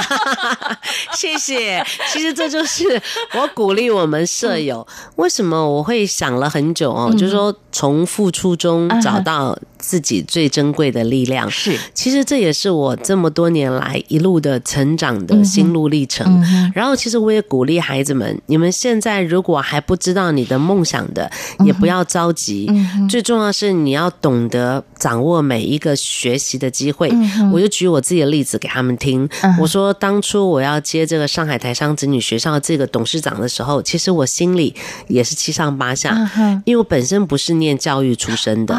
[1.12, 1.84] 谢谢。
[2.12, 3.00] 其实这就是
[3.34, 3.39] 我。
[3.48, 4.86] 鼓励我们舍友，
[5.16, 7.12] 为什么我会想了很久哦？
[7.12, 11.50] 就是说，从付出中找到自己最珍贵的力量。
[11.50, 16.44] 是，其实这也是我这么多年来一路的成长的心路历程。
[16.74, 21.30] 然后，其实我也鼓励孩子们，你们现在如果还不知道你的梦想的，
[21.64, 22.70] 也不要着急。
[23.08, 27.10] 最重要是你要懂得掌握每一个学习的机会。
[27.52, 29.28] 我就举我自己的例子给他们听。
[29.58, 34.74] 我说，当初我要接这个上海台商子女学校这个董事长的时候，其实我心里
[35.08, 36.30] 也是七上八下，
[36.64, 38.78] 因为我本身不是念教育出身的，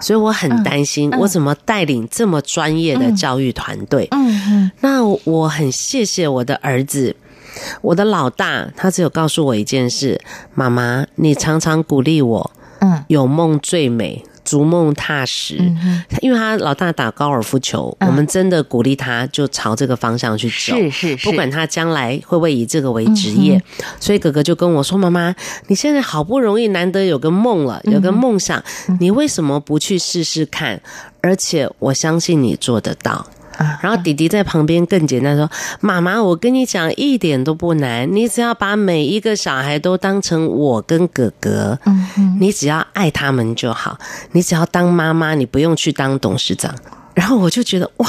[0.00, 4.08] 所以我很担心我怎么带领这么专业的教育团队。
[4.80, 7.14] 那我很谢谢我的儿子，
[7.82, 10.18] 我的老大，他只有告诉我一件事：
[10.54, 14.24] 妈妈，你常常鼓励我，嗯有梦最美。
[14.50, 25.32] 逐梦踏实，嗯，因为他老大打高尔夫球，嗯，我们真的鼓励他就朝这个方向去走，是是是，不管他将来会不会以这个为职业，嗯，所以哥哥就跟我说：“妈妈，
[25.68, 30.82] 你现在好不容易难得有个梦了，有个梦想，嗯，你为什么不去试试看？
[31.20, 33.24] 而且我相信你做得到。”
[33.82, 35.50] 然后弟弟在旁边更简单说
[35.80, 41.78] ：“妈妈，我跟你讲，一点都不难，你只要把每一个小孩都当成我跟哥哥，
[42.38, 43.98] 你只要爱他们就好。
[44.32, 46.74] 你只要当妈妈，你不用去当董事长。”
[47.14, 48.08] 然后我就觉得哇，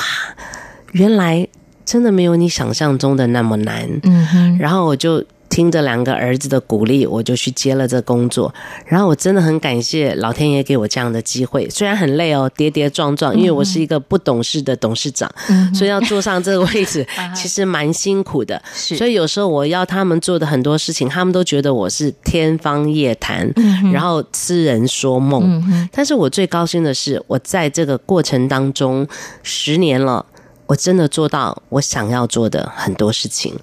[0.94, 1.48] 原来
[1.86, 3.88] 真的没有你想象中的那么难。
[4.60, 5.24] 然后我就。
[5.52, 8.52] 听着两个儿子的鼓励，我就去接了这工作。
[8.86, 18.60] 然后我真的很感谢老天爷给我这样的机会，虽然很累哦，跌跌撞撞，因为我是一个不懂事的董事长，嗯、所以要坐上这个位置， 其实蛮辛苦的。
[18.74, 23.52] 所以有时候我要他们做的很多事情，他们都觉得我是天方夜谭，
[23.92, 25.62] 然后痴人说梦。
[25.92, 29.06] 但是我最高兴的是，我在这个过程当中
[29.44, 30.26] 十年了。
[30.68, 33.54] 我真的做到我想要做的很多事情，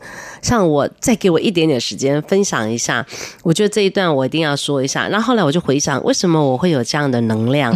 [0.42, 3.06] 像我再给我一点点时间分享一下，
[3.42, 5.08] 我觉得这一段我一定要说一下。
[5.08, 7.72] 那后后来我就回想，为什么我会有这样的能量，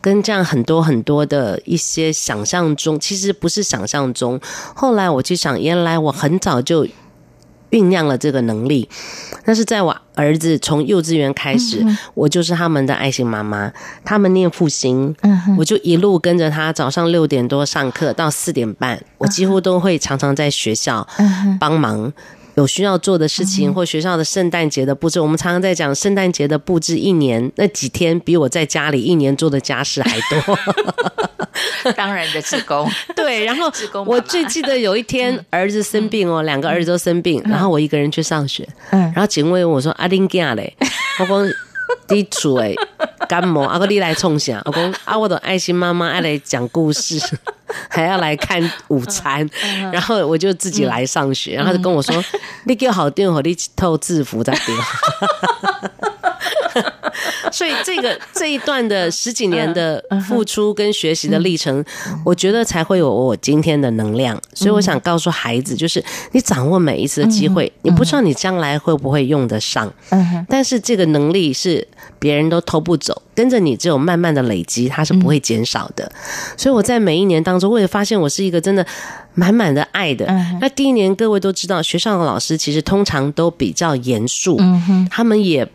[0.00, 4.40] 跟这样很多很多的一些想象中，其实不是想象中。
[4.74, 6.86] 后来我就想，原来我很早就。
[7.70, 8.88] 酝酿了这个能力，
[9.44, 13.72] 但是在我儿子从幼稚园开始，嗯、我就是他们的爱心妈妈。
[14.04, 21.06] 他们念复兴，嗯、我就一路跟着他，早上六点多上课到四点半，我几乎都会常常在学校
[21.58, 22.12] 帮忙。
[22.56, 30.58] 有需要做的事情，或学校的圣诞节的布置，我们常常在讲圣诞节的布置，一年那几天比我在家里一年做的家事还多。
[31.96, 33.44] 当然的，职 工对。
[33.44, 33.70] 然后
[34.04, 38.66] 我最记得有一天儿子生病哦，两个儿子都生病，然后我一个人去上学。
[38.90, 40.76] 然后警卫问我说：“阿丁干嘞？”
[41.20, 41.46] 我说。
[42.06, 42.74] 地处哎，
[43.28, 47.18] 感冒阿哥你来冲啥，我讲啊，我的爱心妈妈爱来讲故事，
[47.88, 49.48] 还要来看午餐，
[49.92, 52.24] 然后我就自己来上学，然后他就跟我说，
[52.64, 54.72] 你给我好电话，你透制服再给
[57.52, 61.84] 所以这个这一段的十几年的付出跟学习的历程，
[62.24, 64.40] 我觉得才会有我今天的能量。
[64.54, 66.02] 所以我想告诉孩子，就是
[66.32, 69.92] 你掌握每一次的机会，你不知道你将来会不会用得上，
[70.48, 71.86] 但是这个能力是
[72.18, 76.10] 别人都偷不走，跟着你只有慢慢的累积，它是不会减少的。
[76.56, 78.84] 所以我在每一年当中，我也发现我是一个真的
[79.34, 80.26] 满满的爱的。
[80.60, 84.60] 那第一年各位都知道，学校的老师其实通常都比较严肃，
[85.10, 85.66] 他们也。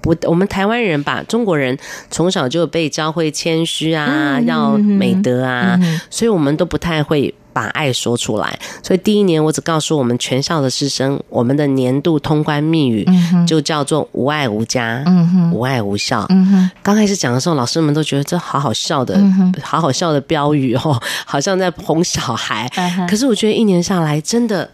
[0.00, 1.76] 不，我们台湾人吧，中国人
[2.10, 8.58] 从小就被教会谦虚啊，嗯、要美德啊，嗯、所以我们都不太会把爱说出来。
[8.82, 13.06] 所以第一年，我只告诉我们全校的师生，我们的年度通关密语
[13.46, 16.24] 就叫做“无爱无家，嗯、无爱无校”。
[16.30, 22.70] 嗯、刚开始讲的时候，老师们都觉得这好好笑的，嗯、好好笑的标语哦，好像在哄小孩。
[22.76, 24.70] 嗯、可是我觉得一年下来，真的。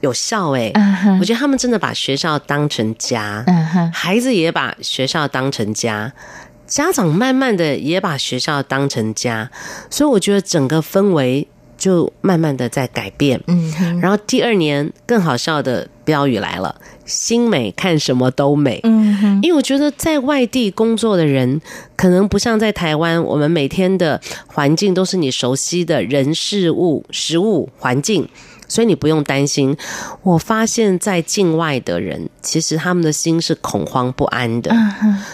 [0.00, 1.18] 有效哎、欸，uh huh.
[1.18, 3.90] 我觉得他们真的把学校当成家，uh huh.
[3.92, 6.12] 孩子也把学校当成家，
[6.66, 9.50] 家长慢慢的也把学校当成家，
[9.90, 11.46] 所以我觉得整个氛围
[11.78, 13.40] 就慢慢的在改变。
[13.46, 14.00] 嗯、uh，huh.
[14.00, 16.74] 然后第二年更好笑的标语来了
[17.04, 21.60] ：“心美看什么都美。”嗯，因为我觉得在外地工作的人，
[21.96, 28.28] 可能不像在台湾，我们每天的环境都是你熟悉的人事物、食物、环境。
[28.68, 29.76] 所以你不用担心。
[30.22, 34.74] 我发现，在境外的人，其实他们的心是恐慌不安的。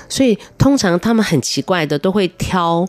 [0.09, 2.87] 所以通常他们很奇怪的，都会挑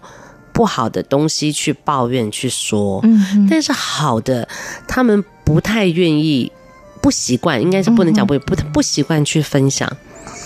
[0.52, 3.04] 不好的东西去抱怨去说。
[3.50, 4.48] 但是好的，
[4.88, 6.52] 他们不太愿意，
[7.02, 9.91] 不习惯，应该是不能讲不不不习惯去分享，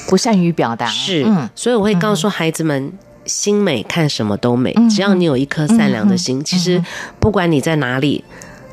[0.08, 0.88] 不善于表达。
[0.88, 1.26] 是，
[1.56, 2.93] 所以我会告诉孩子们，
[3.26, 6.84] 心美看什么都美，只要你有一颗善良的心，其实
[7.20, 8.24] 不管你在哪里。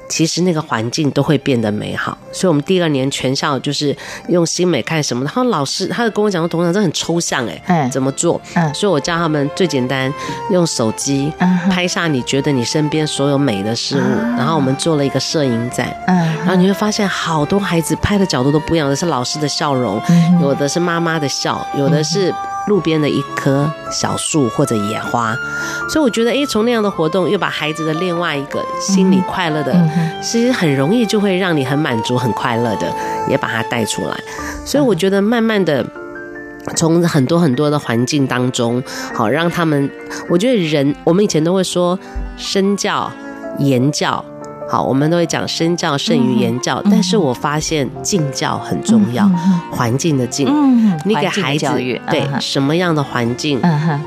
[0.08, 3.96] 其实那个环境都会变得美好，所以我们第二年全校就是
[4.28, 5.24] 用新美看什么。
[5.24, 8.40] 然后老师他就跟我讲说，董事长这很抽象哎，嗯，怎么做？
[8.54, 10.12] 嗯，所以我教他们最简单，
[10.50, 11.32] 用手机
[11.70, 20.00] 拍下你觉得你身边所有美的事物，然后我们做了一个摄影展，嗯，然后你会发现好多孩子拍的角度都不一样，有的是老师的笑容，
[20.40, 22.32] 有的是妈妈的笑，有的是。
[22.66, 25.36] 路边的一棵小树或者野花，
[25.88, 29.74] 所以我觉得，哎，从那样的活动又把孩子的另外一个心里快乐的，
[30.22, 32.90] 其实很容易就会让你很满足、很快乐的，
[33.28, 34.18] 也把它带出来。
[34.64, 35.84] 所以我觉得，慢慢的
[36.74, 39.90] 从很多很多的环境当中，好让他们，
[40.30, 41.98] 我觉得人，我们以前都会说
[42.36, 43.12] 身教、
[43.58, 44.24] 言教。
[44.66, 49.28] 好，我们都会讲身教胜于言教，嗯、但是我发现境教很重要，
[49.70, 50.48] 环、嗯、境的境。
[50.48, 51.66] 嗯，你给孩子
[52.10, 53.60] 对、嗯、什么样的环境，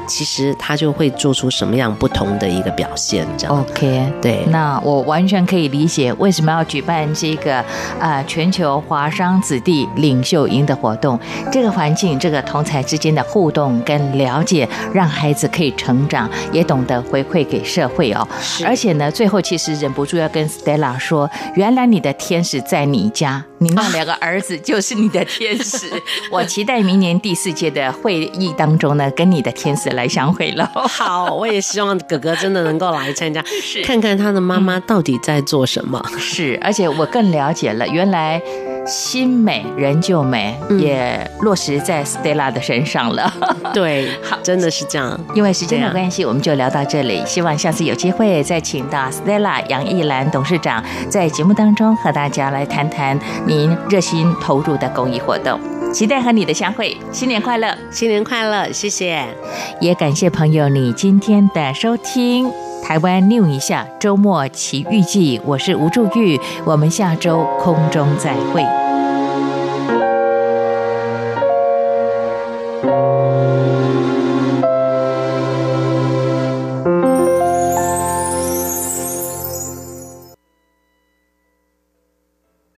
[0.07, 3.25] 其实他就会做出什么样不同的一个表现。
[3.37, 4.45] 这样 OK，对。
[4.49, 7.57] 那我完全可以理解为什么要举办这个
[7.99, 11.19] 啊、呃、全球华商子弟领袖营的活动。
[11.51, 18.27] 这个环境，这个同才之间的互动跟了解，让孩子可以成长，也懂得回馈给社会哦。
[18.41, 18.65] 是。
[18.65, 20.46] 而且呢，最后其实忍不住要跟。
[20.47, 25.87] Stella 说：“原来你的天使在你家，你那两个儿子就是你的天使。
[26.31, 30.71] 我期待明年第四届的会议当中呢，跟你的天使来相会了。
[30.87, 33.43] 好，我也希望哥哥真的能够来参加，
[33.83, 36.03] 看看他的妈妈到底在做什么。
[36.17, 38.41] 是，而且我更了解了，原来。”
[38.87, 43.31] 心美人就美，也落实在 Stella 的身上了。
[43.73, 45.19] 对，好，真的是这样。
[45.35, 47.21] 因为时间的关系，我们就聊到这里。
[47.25, 55.59] 希望下次有机会再请到 Stella 杨艺兰董事长在节目当中和大家来谈谈您热心投入的公益活动。
[55.93, 59.25] 期待和你的相会，新年快乐，新年快乐，谢谢。
[59.79, 62.66] 也感谢朋友你今天的收听。
[62.83, 68.86] 台湾 new 一下周末奇遇记，我是吴祝玉，我们下周空中再会。